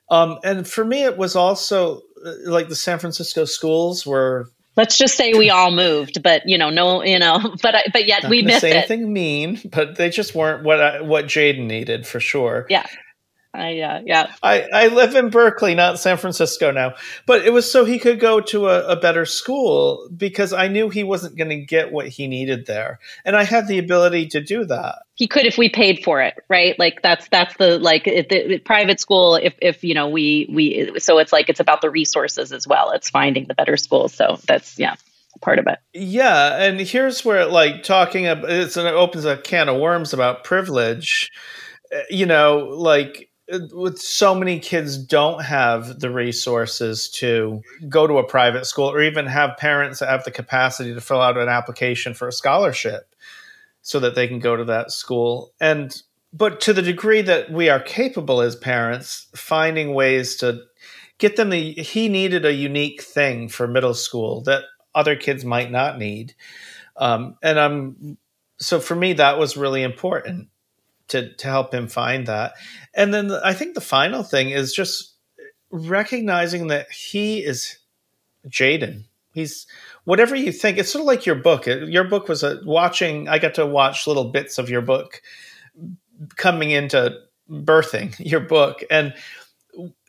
[0.10, 4.50] Um, and for me, it was also uh, like the San Francisco schools were.
[4.76, 8.08] Let's just say we all moved, but you know, no, you know, but I, but
[8.08, 8.76] yet we missed say it.
[8.76, 12.66] Anything mean, but they just weren't what I, what Jaden needed for sure.
[12.70, 12.86] Yeah.
[13.54, 14.34] I uh, yeah.
[14.42, 16.94] I, I live in Berkeley, not San Francisco now.
[17.26, 20.90] But it was so he could go to a, a better school because I knew
[20.90, 24.42] he wasn't going to get what he needed there, and I had the ability to
[24.42, 25.00] do that.
[25.16, 26.80] He could if we paid for it, right?
[26.80, 29.36] Like that's that's the like the, the private school.
[29.36, 32.92] If if you know we we so it's like it's about the resources as well.
[32.92, 34.14] It's finding the better schools.
[34.14, 34.96] So that's yeah
[35.42, 35.80] part of it.
[35.94, 40.46] Yeah, and here's where like talking about it's it opens a can of worms about
[40.46, 41.30] privilege.
[42.10, 43.31] You know, like
[43.72, 49.02] with so many kids don't have the resources to go to a private school or
[49.02, 53.14] even have parents that have the capacity to fill out an application for a scholarship
[53.82, 55.52] so that they can go to that school.
[55.60, 56.02] And
[56.34, 60.62] but to the degree that we are capable as parents finding ways to
[61.18, 64.64] get them the he needed a unique thing for middle school that
[64.96, 66.34] other kids might not need.
[66.96, 68.18] Um, and i'm
[68.60, 70.50] so for me that was really important
[71.12, 72.54] to to help him find that.
[72.94, 75.16] And then I think the final thing is just
[75.72, 77.78] recognizing that he is
[78.48, 79.06] Jaden.
[79.34, 79.66] He's
[80.04, 80.78] whatever you think.
[80.78, 81.66] It's sort of like your book.
[81.66, 83.30] Your book was a watching.
[83.30, 85.22] I got to watch little bits of your book
[86.36, 87.18] coming into
[87.50, 89.14] birthing your book, and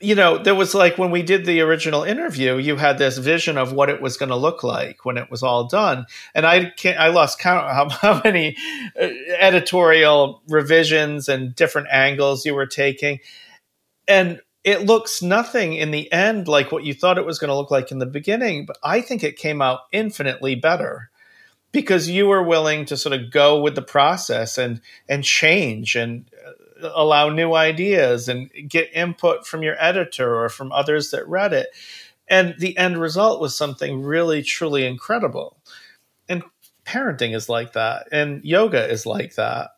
[0.01, 3.57] you know, there was like when we did the original interview, you had this vision
[3.57, 6.71] of what it was going to look like when it was all done, and I
[6.71, 8.57] can't, I lost count how, how many
[9.01, 9.09] uh,
[9.39, 13.21] editorial revisions and different angles you were taking,
[14.09, 17.57] and it looks nothing in the end like what you thought it was going to
[17.57, 18.67] look like in the beginning.
[18.67, 21.11] But I think it came out infinitely better
[21.73, 26.31] because you were willing to sort of go with the process and and change and
[26.83, 31.69] allow new ideas and get input from your editor or from others that read it.
[32.29, 35.57] And the end result was something really, truly incredible.
[36.29, 36.43] And
[36.85, 39.71] parenting is like that, and yoga is like that,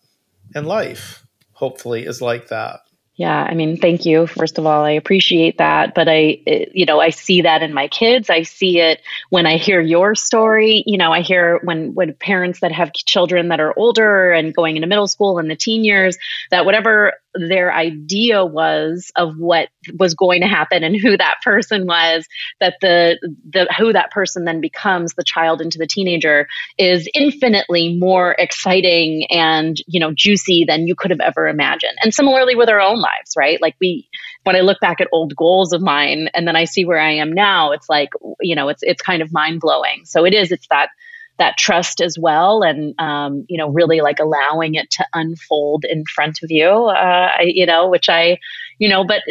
[0.54, 1.26] and life.
[1.54, 2.80] hopefully is like that.
[3.16, 4.26] Yeah, I mean, thank you.
[4.26, 6.42] First of all, I appreciate that, but I
[6.72, 8.28] you know, I see that in my kids.
[8.28, 9.00] I see it
[9.30, 10.82] when I hear your story.
[10.84, 14.74] You know, I hear when when parents that have children that are older and going
[14.74, 16.18] into middle school and the teen years
[16.50, 19.68] that whatever their idea was of what
[19.98, 22.26] was going to happen and who that person was
[22.60, 23.18] that the
[23.50, 26.46] the who that person then becomes the child into the teenager
[26.78, 31.96] is infinitely more exciting and you know juicy than you could have ever imagined.
[32.02, 33.60] And similarly with our own lives right?
[33.60, 34.08] Like we
[34.44, 37.12] when i look back at old goals of mine and then i see where i
[37.12, 38.10] am now it's like
[38.40, 40.90] you know it's it's kind of mind blowing so it is it's that
[41.38, 46.04] that trust as well and um, you know really like allowing it to unfold in
[46.04, 48.38] front of you uh, I, you know which i
[48.78, 49.22] you know but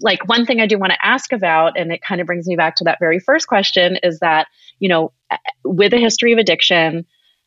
[0.00, 2.56] like one thing i do want to ask about and it kind of brings me
[2.56, 4.46] back to that very first question is that
[4.78, 5.12] you know
[5.64, 7.04] with a history of addiction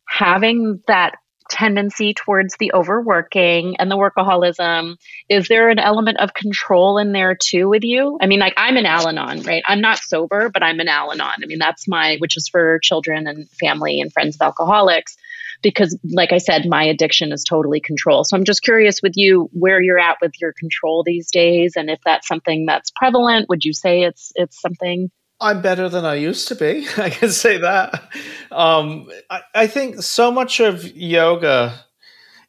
[0.07, 1.15] having that
[1.49, 4.95] tendency towards the overworking and the workaholism
[5.29, 8.17] is there an element of control in there too with you?
[8.21, 9.63] I mean like i'm an al-anon right?
[9.67, 11.43] I'm not sober but i'm an al-anon.
[11.43, 15.15] I mean that's my which is for children and family and friends of alcoholics
[15.61, 18.23] because like i said my addiction is totally control.
[18.23, 21.89] So i'm just curious with you where you're at with your control these days and
[21.89, 26.15] if that's something that's prevalent would you say it's it's something I'm better than I
[26.15, 26.87] used to be.
[26.97, 28.09] I can say that.
[28.51, 31.85] Um, I, I, think so much of yoga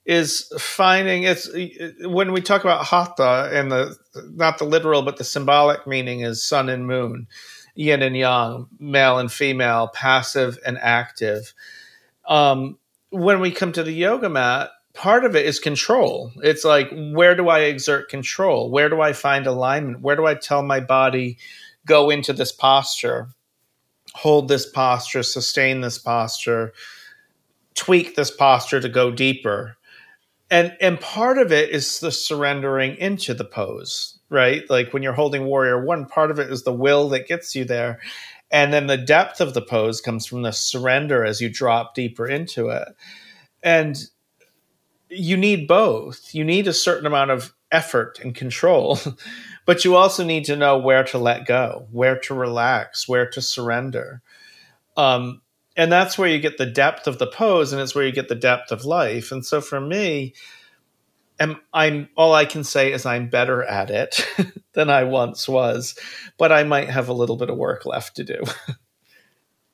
[0.04, 1.50] is finding it's
[2.02, 3.96] when we talk about hatha and the
[4.34, 7.26] not the literal but the symbolic meaning is sun and moon,
[7.74, 11.52] yin and yang, male and female, passive and active.
[12.28, 12.78] Um,
[13.10, 16.30] when we come to the yoga mat, part of it is control.
[16.36, 18.70] It's like where do I exert control?
[18.70, 20.02] Where do I find alignment?
[20.02, 21.38] Where do I tell my body?
[21.86, 23.30] Go into this posture,
[24.14, 26.72] hold this posture, sustain this posture,
[27.74, 29.76] tweak this posture to go deeper.
[30.50, 34.68] And and part of it is the surrendering into the pose, right?
[34.68, 37.64] Like when you're holding warrior one, part of it is the will that gets you
[37.64, 38.00] there.
[38.50, 42.26] And then the depth of the pose comes from the surrender as you drop deeper
[42.26, 42.88] into it.
[43.62, 43.96] And
[45.08, 46.34] you need both.
[46.34, 48.98] You need a certain amount of effort and control
[49.66, 53.42] But you also need to know where to let go, where to relax, where to
[53.42, 54.22] surrender.
[54.96, 55.42] Um,
[55.76, 58.28] and that's where you get the depth of the pose and it's where you get
[58.28, 59.30] the depth of life.
[59.30, 60.32] And so for me,
[61.38, 64.26] am I'm all I can say is I'm better at it
[64.72, 65.98] than I once was,
[66.38, 68.42] but I might have a little bit of work left to do.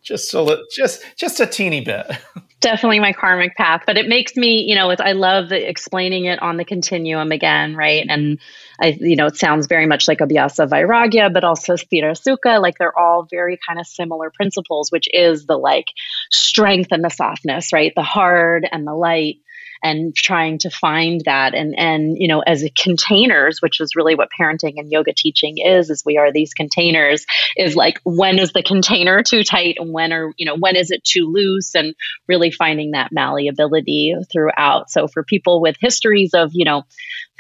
[0.03, 2.07] just a little, just just a teeny bit.
[2.61, 6.26] Definitely my karmic path, but it makes me, you know, it's, I love the, explaining
[6.26, 8.07] it on the continuum again, right?
[8.09, 8.38] And
[8.80, 12.62] I, you know, it sounds very much like Abhyasa Vairagya, but also Sthira Sukha.
[12.62, 15.86] Like they're all very kind of similar principles, which is the like
[16.30, 17.92] strength and the softness, right?
[17.96, 19.38] The hard and the light
[19.83, 21.55] and trying to find that.
[21.55, 25.91] And and you know as containers which is really what parenting and yoga teaching is
[25.91, 27.26] is we are these containers
[27.57, 30.91] is like when is the container too tight and when are you know when is
[30.91, 31.74] it too loose?
[31.74, 31.95] And
[32.28, 34.91] really finding that malleability throughout.
[34.91, 36.85] So for people with histories of you know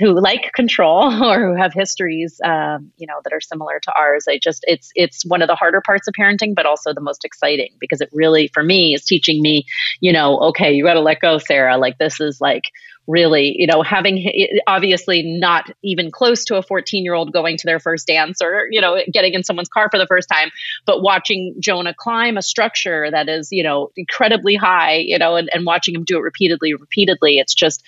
[0.02, 4.26] who like control or who have histories um, you know that are similar to ours.
[4.28, 7.24] I just it's it's one of the harder parts of parenting but also the most
[7.24, 9.64] exciting because it really for me is teaching me
[10.00, 11.78] you know okay you got to let go sarah.
[11.78, 12.64] Like this is like
[13.06, 14.24] really, you know, having
[14.66, 18.66] obviously not even close to a 14 year old going to their first dance or,
[18.70, 20.50] you know, getting in someone's car for the first time,
[20.86, 25.48] but watching Jonah climb a structure that is, you know, incredibly high, you know, and,
[25.52, 27.38] and watching him do it repeatedly, repeatedly.
[27.38, 27.82] It's just,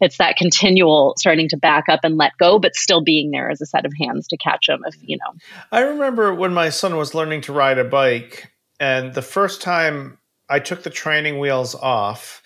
[0.00, 3.60] it's that continual starting to back up and let go, but still being there as
[3.60, 5.38] a set of hands to catch him if, you know.
[5.72, 10.18] I remember when my son was learning to ride a bike and the first time
[10.48, 12.42] I took the training wheels off,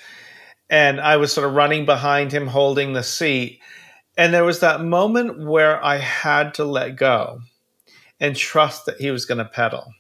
[0.75, 3.61] and I was sort of running behind him holding the seat.
[4.17, 7.43] And there was that moment where I had to let go
[8.19, 9.95] and trust that he was going to pedal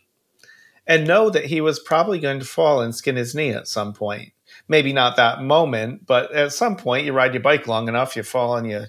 [0.84, 3.92] and know that he was probably going to fall and skin his knee at some
[3.92, 4.32] point.
[4.66, 8.24] Maybe not that moment, but at some point you ride your bike long enough, you
[8.24, 8.86] fall and you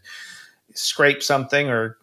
[0.73, 1.99] scrape something or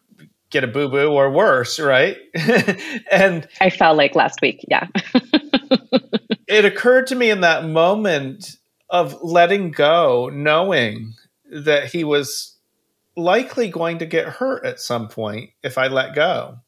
[0.51, 2.18] get a boo boo or worse, right?
[3.11, 4.87] and I felt like last week, yeah.
[6.47, 8.59] it occurred to me in that moment
[8.93, 11.14] of letting go, knowing
[11.51, 12.59] that he was
[13.16, 16.59] likely going to get hurt at some point if I let go,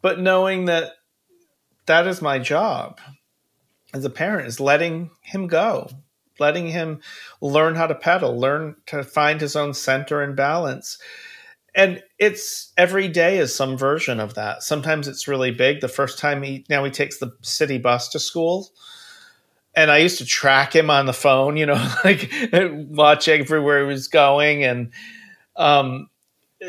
[0.00, 0.92] but knowing that
[1.86, 3.00] that is my job
[3.92, 5.88] as a parent is letting him go,
[6.38, 7.00] letting him
[7.42, 10.98] learn how to pedal, learn to find his own center and balance.
[11.74, 14.62] And it's every day is some version of that.
[14.62, 15.80] Sometimes it's really big.
[15.80, 18.70] The first time he now he takes the city bus to school
[19.78, 21.74] and I used to track him on the phone, you know,
[22.04, 24.64] like watch everywhere he was going.
[24.64, 24.92] And
[25.56, 26.08] Um,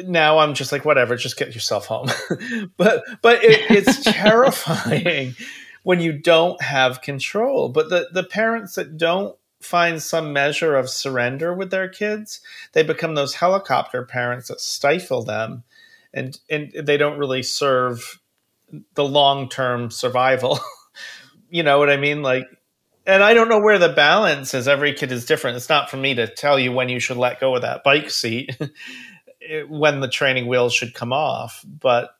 [0.05, 2.09] now I'm just like, whatever, just get yourself home.
[2.77, 5.35] but but it, it's terrifying
[5.83, 7.69] when you don't have control.
[7.69, 12.41] But the the parents that don't find some measure of surrender with their kids,
[12.73, 15.63] they become those helicopter parents that stifle them,
[16.13, 18.19] and and they don't really serve
[18.93, 20.59] the long term survival.
[21.49, 22.21] you know what I mean?
[22.21, 22.45] Like
[23.09, 24.67] and I don't know where the balance is.
[24.67, 25.57] Every kid is different.
[25.57, 28.11] It's not for me to tell you when you should let go of that bike
[28.11, 28.55] seat,
[29.67, 31.65] when the training wheels should come off.
[31.65, 32.11] But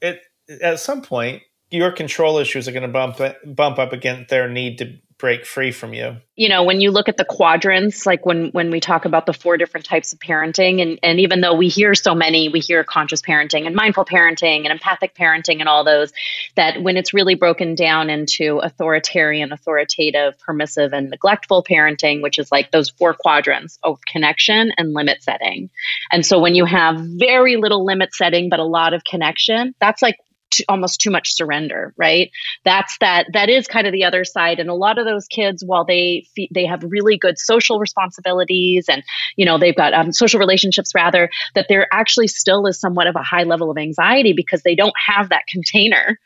[0.00, 0.20] it
[0.60, 4.78] at some point, your control issues are going to bump bump up against their need
[4.78, 6.16] to break free from you.
[6.36, 9.32] You know when you look at the quadrants like when when we talk about the
[9.32, 12.84] four different types of parenting and and even though we hear so many we hear
[12.84, 16.12] conscious parenting and mindful parenting and empathic parenting and all those
[16.54, 22.52] that when it's really broken down into authoritarian authoritative permissive and neglectful parenting which is
[22.52, 25.70] like those four quadrants of connection and limit setting.
[26.12, 30.02] And so when you have very little limit setting but a lot of connection that's
[30.02, 30.18] like
[30.68, 32.30] almost too much surrender right
[32.64, 35.62] that's that that is kind of the other side and a lot of those kids
[35.64, 39.02] while they they have really good social responsibilities and
[39.36, 43.16] you know they've got um, social relationships rather that there actually still is somewhat of
[43.16, 46.18] a high level of anxiety because they don't have that container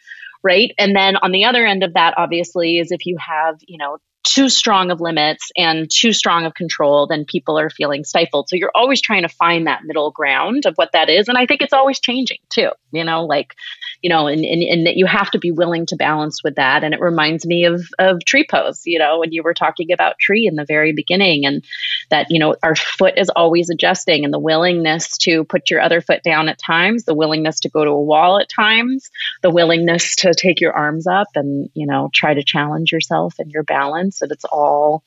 [0.43, 3.79] right and then on the other end of that obviously is if you have you
[3.79, 8.49] know too strong of limits and too strong of control, then people are feeling stifled.
[8.49, 11.29] So you're always trying to find that middle ground of what that is.
[11.29, 13.55] And I think it's always changing too, you know, like,
[14.03, 16.83] you know, and, and, and that you have to be willing to balance with that.
[16.83, 20.19] And it reminds me of, of tree pose, you know, when you were talking about
[20.19, 21.65] tree in the very beginning and
[22.11, 26.01] that, you know, our foot is always adjusting and the willingness to put your other
[26.01, 29.09] foot down at times, the willingness to go to a wall at times,
[29.41, 33.53] the willingness to take your arms up and, you know, try to challenge yourself and
[33.53, 35.05] your balance that it's all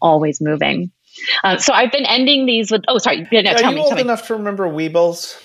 [0.00, 0.90] always moving.
[1.42, 2.82] Uh, so I've been ending these with.
[2.88, 3.26] Oh, sorry.
[3.30, 4.26] No, Are you me, old enough me.
[4.28, 5.40] to remember Weebles,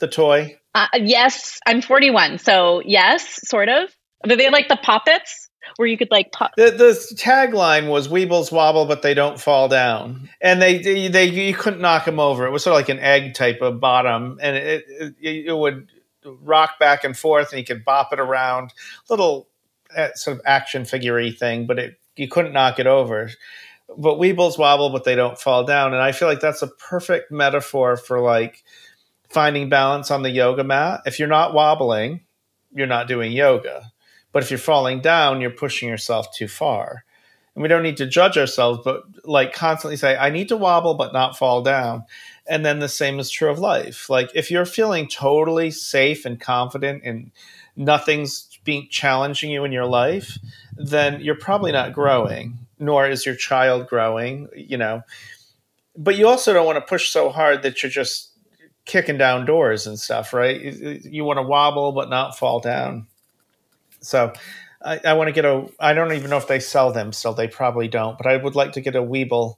[0.00, 0.58] the toy?
[0.74, 2.38] Uh, yes, I'm 41.
[2.38, 3.90] So yes, sort of.
[4.28, 5.48] Are they like the poppets?
[5.76, 6.52] Where you could like pop.
[6.56, 11.26] The, the tagline was "Weebles wobble, but they don't fall down," and they, they, they
[11.26, 12.44] you couldn't knock them over.
[12.44, 15.14] It was sort of like an egg type of bottom, and it, it,
[15.46, 15.86] it would
[16.24, 18.72] rock back and forth, and you could bop it around.
[19.08, 19.48] Little
[19.96, 23.30] uh, sort of action figurey thing, but it you couldn't knock it over.
[23.96, 25.94] But Weebles wobble, but they don't fall down.
[25.94, 28.62] And I feel like that's a perfect metaphor for like
[29.30, 31.02] finding balance on the yoga mat.
[31.06, 32.20] If you're not wobbling,
[32.72, 33.92] you're not doing yoga.
[34.32, 37.04] But if you're falling down, you're pushing yourself too far.
[37.54, 40.94] And we don't need to judge ourselves, but like constantly say, I need to wobble,
[40.94, 42.04] but not fall down.
[42.46, 44.08] And then the same is true of life.
[44.08, 47.32] Like if you're feeling totally safe and confident and
[47.76, 50.38] nothing's being challenging you in your life,
[50.76, 55.02] then you're probably not growing, nor is your child growing, you know.
[55.96, 58.29] But you also don't want to push so hard that you're just
[58.90, 60.60] kicking down doors and stuff, right?
[60.60, 63.06] You, you want to wobble but not fall down.
[64.00, 64.32] So
[64.84, 65.68] I, I, want to get a.
[65.78, 67.32] I don't even know if they sell them still.
[67.32, 69.56] They probably don't, but I would like to get a Weeble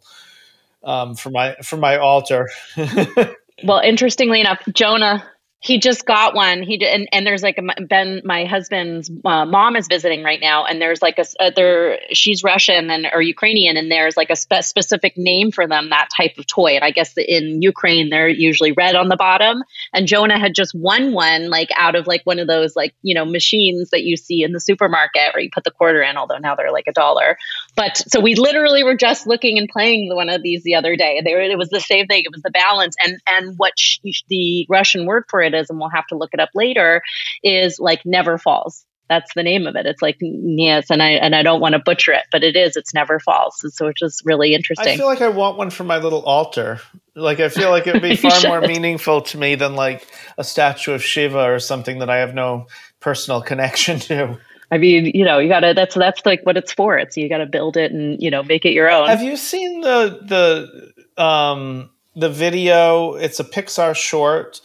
[0.84, 2.50] um, for my for my altar.
[3.64, 5.24] well, interestingly enough, Jonah
[5.62, 6.64] he just got one.
[6.64, 10.40] He did, and, and there's like a, Ben, my husband's uh, mom is visiting right
[10.40, 14.16] now, and there's like a, a uh, there she's Russian and or Ukrainian, and there's
[14.16, 16.74] like a spe- specific name for them that type of toy.
[16.74, 19.62] And I guess in Ukraine they're usually red on the bottom.
[19.92, 23.14] And Jonah had just won one like out of like one of those like you
[23.14, 26.38] know machines that you see in the supermarket where you put the quarter in, although
[26.38, 27.38] now they're like a dollar.
[27.76, 31.20] But so we literally were just looking and playing one of these the other day.
[31.24, 32.24] They were, it was the same thing.
[32.24, 35.70] It was the balance and and what she, the Russian word for it it is,
[35.70, 37.02] and we'll have to look it up later,
[37.42, 38.84] is like never falls.
[39.08, 39.84] That's the name of it.
[39.84, 42.76] It's like yes, and I and I don't want to butcher it, but it is.
[42.76, 43.62] It's never falls.
[43.74, 44.94] So it's just really interesting.
[44.94, 46.80] I feel like I want one for my little altar.
[47.14, 50.06] Like I feel like it would be far more meaningful to me than like
[50.38, 52.68] a statue of Shiva or something that I have no
[53.00, 54.38] personal connection to.
[54.70, 55.74] I mean, you know, you gotta.
[55.74, 56.96] That's that's like what it's for.
[56.96, 59.08] It's you gotta build it and you know make it your own.
[59.08, 63.12] Have you seen the the um the video?
[63.12, 64.62] It's a Pixar short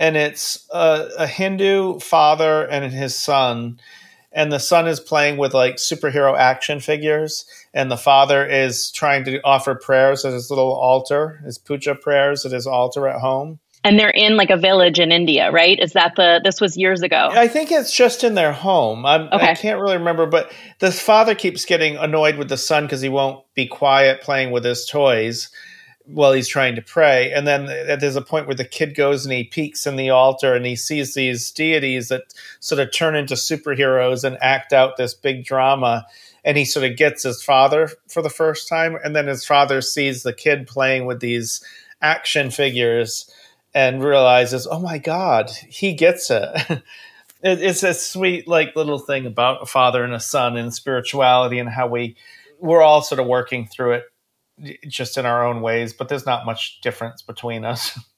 [0.00, 3.78] and it's a, a Hindu father and his son,
[4.32, 7.44] and the son is playing with like superhero action figures,
[7.74, 12.46] and the father is trying to offer prayers at his little altar, his puja prayers
[12.46, 13.60] at his altar at home.
[13.84, 15.78] And they're in like a village in India, right?
[15.78, 16.40] Is that the?
[16.44, 17.28] This was years ago.
[17.32, 19.06] I think it's just in their home.
[19.06, 19.28] Okay.
[19.32, 23.08] i can't really remember, but the father keeps getting annoyed with the son because he
[23.08, 25.50] won't be quiet playing with his toys
[26.06, 27.32] while he's trying to pray.
[27.32, 30.54] And then there's a point where the kid goes and he peeks in the altar
[30.54, 35.14] and he sees these deities that sort of turn into superheroes and act out this
[35.14, 36.06] big drama.
[36.44, 38.96] And he sort of gets his father for the first time.
[39.04, 41.62] And then his father sees the kid playing with these
[42.00, 43.30] action figures
[43.74, 46.48] and realizes, oh my God, he gets it.
[46.70, 46.82] it.
[47.62, 51.68] It's a sweet, like little thing about a father and a son and spirituality and
[51.68, 52.16] how we
[52.58, 54.04] we're all sort of working through it
[54.88, 57.98] just in our own ways, but there's not much difference between us.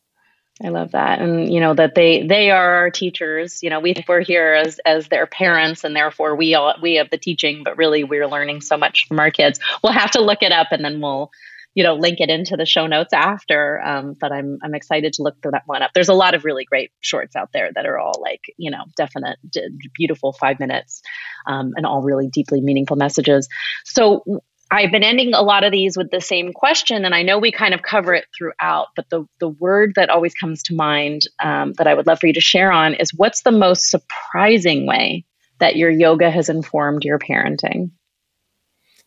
[0.63, 3.63] I love that, and you know that they they are our teachers.
[3.63, 7.11] You know, we we're here as as their parents, and therefore we all we have
[7.11, 9.59] the teaching, but really we're learning so much from our kids.
[9.83, 11.31] We'll have to look it up, and then we'll
[11.75, 13.81] you know link it into the show notes after.
[13.83, 15.93] Um, but I'm I'm excited to look for that one up.
[15.95, 18.85] There's a lot of really great shorts out there that are all like you know
[18.97, 21.03] definite, d- beautiful five minutes,
[21.47, 23.49] um, and all really deeply meaningful messages.
[23.85, 27.39] So I've been ending a lot of these with the same question, and I know
[27.39, 31.23] we kind of cover it throughout, but the, the word that always comes to mind
[31.43, 34.87] um, that I would love for you to share on is what's the most surprising
[34.87, 35.27] way
[35.59, 37.91] that your yoga has informed your parenting?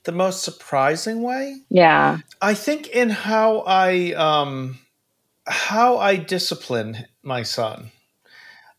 [0.03, 1.57] The most surprising way?
[1.71, 2.19] Yeah.
[2.43, 4.77] I think in how I um,
[5.47, 7.91] how I discipline my son.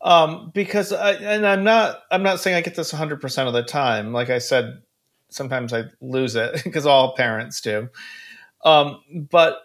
[0.00, 3.64] Um, because I, and I'm not I'm not saying I get this 100% of the
[3.64, 4.12] time.
[4.12, 4.82] Like I said
[5.36, 7.88] sometimes I lose it because all parents do.
[8.64, 9.60] Um, but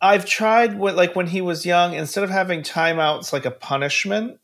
[0.00, 4.38] I've tried like when he was young, instead of having timeouts like a punishment,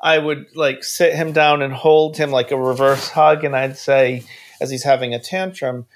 [0.00, 3.78] I would like sit him down and hold him like a reverse hug, and I'd
[3.78, 4.24] say,
[4.60, 5.86] as he's having a tantrum,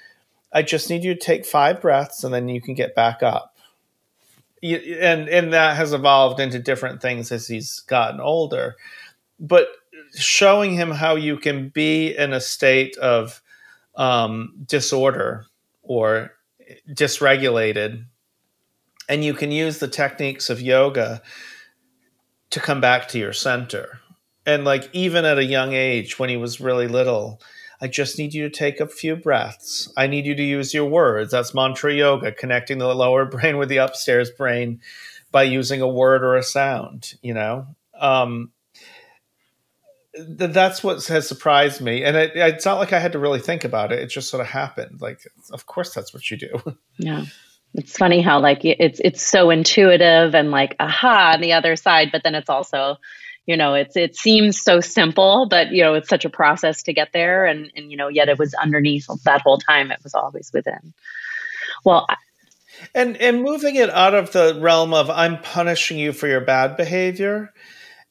[0.51, 3.57] I just need you to take five breaths and then you can get back up.
[4.61, 8.75] You, and and that has evolved into different things as he's gotten older.
[9.39, 9.67] But
[10.15, 13.41] showing him how you can be in a state of
[13.95, 15.45] um, disorder
[15.81, 16.31] or
[16.89, 18.05] dysregulated.
[19.09, 21.21] And you can use the techniques of yoga
[22.51, 23.99] to come back to your center.
[24.45, 27.41] And like even at a young age, when he was really little,
[27.81, 29.91] I just need you to take a few breaths.
[29.97, 31.31] I need you to use your words.
[31.31, 34.81] That's mantra yoga, connecting the lower brain with the upstairs brain
[35.31, 37.67] by using a word or a sound, you know?
[37.99, 38.51] Um,
[40.15, 42.03] that's what has surprised me.
[42.03, 43.99] And it, it's not like i had to really think about it.
[43.99, 45.01] It just sort of happened.
[45.01, 46.61] Like of course that's what you do.
[46.97, 47.25] Yeah.
[47.75, 52.09] It's funny how like it's it's so intuitive and like aha on the other side
[52.11, 52.97] but then it's also
[53.47, 56.93] you know it's it seems so simple but you know it's such a process to
[56.93, 57.45] get there.
[57.45, 60.93] And and you know yet it was underneath that whole time it was always within.
[61.83, 62.05] Well
[62.93, 66.75] and and moving it out of the realm of i'm punishing you for your bad
[66.75, 67.53] behavior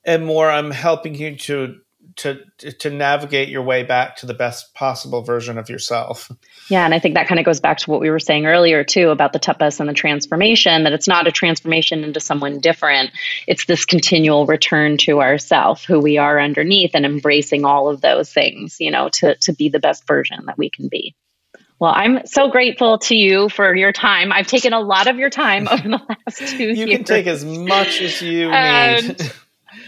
[0.04, 1.76] and more i'm helping you to
[2.16, 2.44] to
[2.78, 6.30] to navigate your way back to the best possible version of yourself.
[6.68, 8.84] Yeah, and I think that kind of goes back to what we were saying earlier
[8.84, 13.10] too about the tapas and the transformation that it's not a transformation into someone different.
[13.48, 18.32] It's this continual return to ourself, who we are underneath and embracing all of those
[18.32, 21.14] things, you know, to to be the best version that we can be.
[21.82, 24.30] Well, I'm so grateful to you for your time.
[24.30, 26.78] I've taken a lot of your time over the last two you years.
[26.78, 29.32] You can take as much as you need.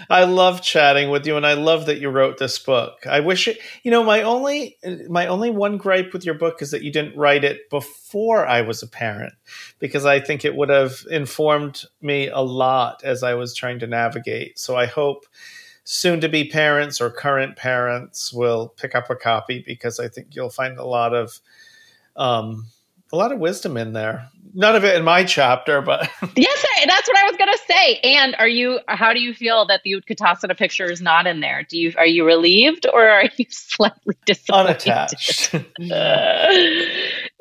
[0.08, 3.06] I love chatting with you, and I love that you wrote this book.
[3.06, 3.58] I wish it.
[3.82, 4.76] You know, my only
[5.08, 8.62] my only one gripe with your book is that you didn't write it before I
[8.62, 9.34] was a parent,
[9.78, 13.86] because I think it would have informed me a lot as I was trying to
[13.86, 14.58] navigate.
[14.58, 15.26] So I hope
[15.84, 20.28] soon to be parents or current parents will pick up a copy because I think
[20.34, 21.40] you'll find a lot of
[22.16, 22.66] um,
[23.12, 24.28] a lot of wisdom in there.
[24.56, 26.02] None of it in my chapter, but
[26.36, 27.96] yes, that's what I was gonna say.
[28.04, 28.78] And are you?
[28.86, 31.64] How do you feel that the Utkatasana picture is not in there?
[31.68, 34.86] Do you are you relieved or are you slightly disappointed?
[34.86, 35.54] Unattached.
[35.94, 36.48] Uh,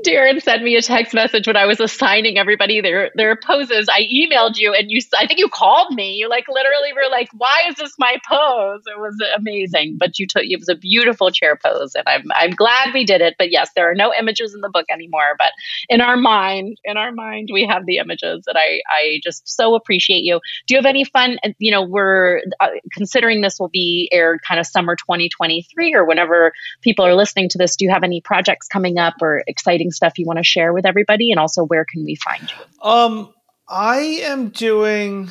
[0.06, 3.88] Darren sent me a text message when I was assigning everybody their their poses.
[3.90, 6.14] I emailed you and you I think you called me.
[6.16, 9.98] You like literally were like, "Why is this my pose?" It was amazing.
[10.00, 13.22] But you took it was a beautiful chair pose and I'm I'm glad we did
[13.22, 13.36] it.
[13.38, 15.52] But yes, there are no images in the book anymore, but
[15.90, 19.76] in our mind, in our mind we have the images and I I just so
[19.76, 20.40] appreciate you.
[20.68, 24.60] Do you have any fun you know, we're uh, considering this will be aired kind
[24.60, 28.68] of summer 2023 or whenever people are listening to this, do you have any projects
[28.68, 31.32] coming up or exciting stuff you want to share with everybody?
[31.32, 32.90] And also, where can we find you?
[32.90, 33.34] Um,
[33.68, 35.30] I am doing,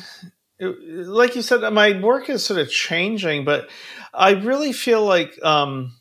[0.59, 3.69] like you said, my work is sort of changing, but
[4.13, 5.93] I really feel like um,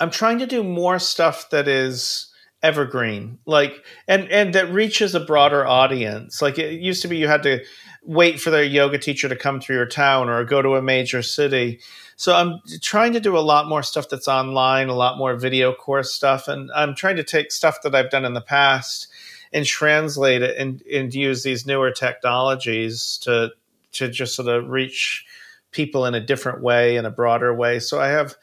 [0.00, 2.31] I'm trying to do more stuff that is
[2.62, 3.38] evergreen.
[3.46, 6.40] Like and and that reaches a broader audience.
[6.40, 7.64] Like it used to be you had to
[8.04, 11.22] wait for their yoga teacher to come through your town or go to a major
[11.22, 11.80] city.
[12.16, 15.72] So I'm trying to do a lot more stuff that's online, a lot more video
[15.72, 19.08] course stuff, and I'm trying to take stuff that I've done in the past
[19.52, 23.50] and translate it and, and use these newer technologies to
[23.92, 25.24] to just sort of reach
[25.70, 27.78] people in a different way, in a broader way.
[27.78, 28.36] So I have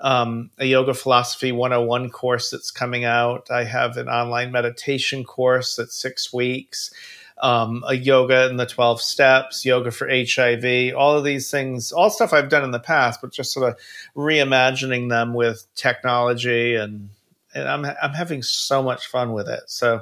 [0.00, 3.50] um, a yoga philosophy 101 course that's coming out.
[3.50, 6.92] I have an online meditation course that's six weeks.
[7.40, 12.10] um, a yoga and the 12 steps, yoga for HIV, all of these things, all
[12.10, 13.78] stuff I've done in the past, but just sort of
[14.16, 17.10] reimagining them with technology and
[17.54, 19.62] and I'm I'm having so much fun with it.
[19.66, 20.00] So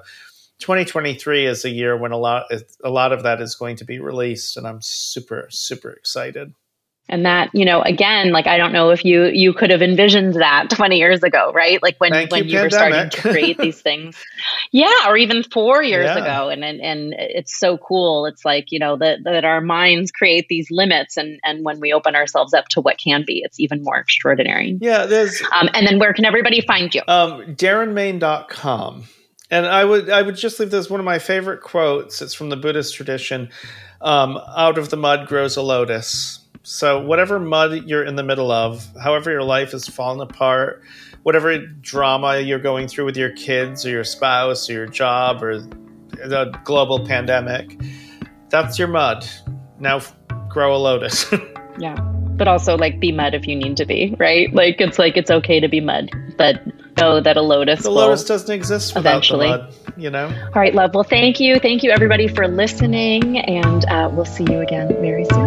[0.59, 2.47] 2023 is a year when a lot
[2.83, 6.55] a lot of that is going to be released and I'm super super excited
[7.09, 10.35] and that you know again like i don't know if you you could have envisioned
[10.35, 11.83] that 20 years ago right?
[11.83, 14.23] Like when Thank when you, you, were starting to create these things.
[14.73, 16.19] Yeah or even four years Yeah.
[16.19, 16.49] ago.
[16.51, 18.27] And, and and it's so cool.
[18.27, 21.93] It's like you know that that our minds create these limits and and when we
[21.93, 24.79] open ourselves up to what can be it's even more extraordinary.
[24.81, 27.03] Yeah there's um, and then where can everybody find you?
[27.09, 29.05] Um, darrenmain.com
[29.51, 32.21] and i would i would just leave this one of my favorite quotes.
[32.23, 33.51] It's from the buddhist tradition.
[34.01, 38.51] Um, out of the mud grows a lotus so whatever mud you're in the middle
[38.51, 40.83] of however your life is falling apart
[41.23, 45.61] whatever drama you're going through with your kids or your spouse or your job or
[45.61, 47.79] the global pandemic
[48.49, 49.25] that's your mud
[49.79, 50.01] now
[50.49, 51.33] grow a lotus
[51.79, 51.95] yeah
[52.37, 55.31] but also like be mud if you need to be right like it's like it's
[55.31, 56.61] okay to be mud but
[56.97, 59.47] know that a lotus the lotus doesn't exist without eventually.
[59.47, 60.95] the mud you know All right, love.
[60.95, 61.59] Well, thank you.
[61.59, 63.39] Thank you, everybody, for listening.
[63.39, 65.46] And uh, we'll see you again very soon.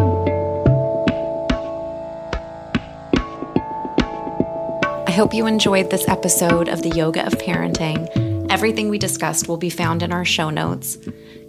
[5.10, 8.52] I hope you enjoyed this episode of the Yoga of Parenting.
[8.52, 11.00] Everything we discussed will be found in our show notes.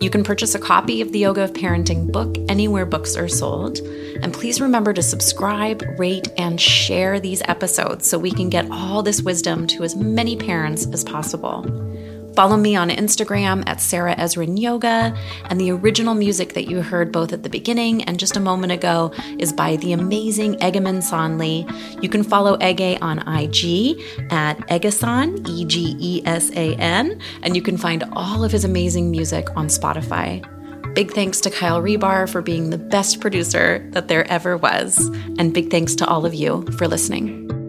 [0.00, 3.76] You can purchase a copy of the Yoga of Parenting book anywhere books are sold.
[4.22, 9.02] And please remember to subscribe, rate, and share these episodes so we can get all
[9.02, 11.60] this wisdom to as many parents as possible.
[12.34, 15.14] Follow me on Instagram at Sarah Ezrin Yoga,
[15.46, 18.72] and the original music that you heard both at the beginning and just a moment
[18.72, 21.66] ago is by the amazing Egeman Sonley.
[22.00, 24.00] You can follow Ege on IG
[24.30, 28.64] at Egesan, E G E S A N, and you can find all of his
[28.64, 30.44] amazing music on Spotify.
[30.94, 34.98] Big thanks to Kyle Rebar for being the best producer that there ever was,
[35.38, 37.59] and big thanks to all of you for listening.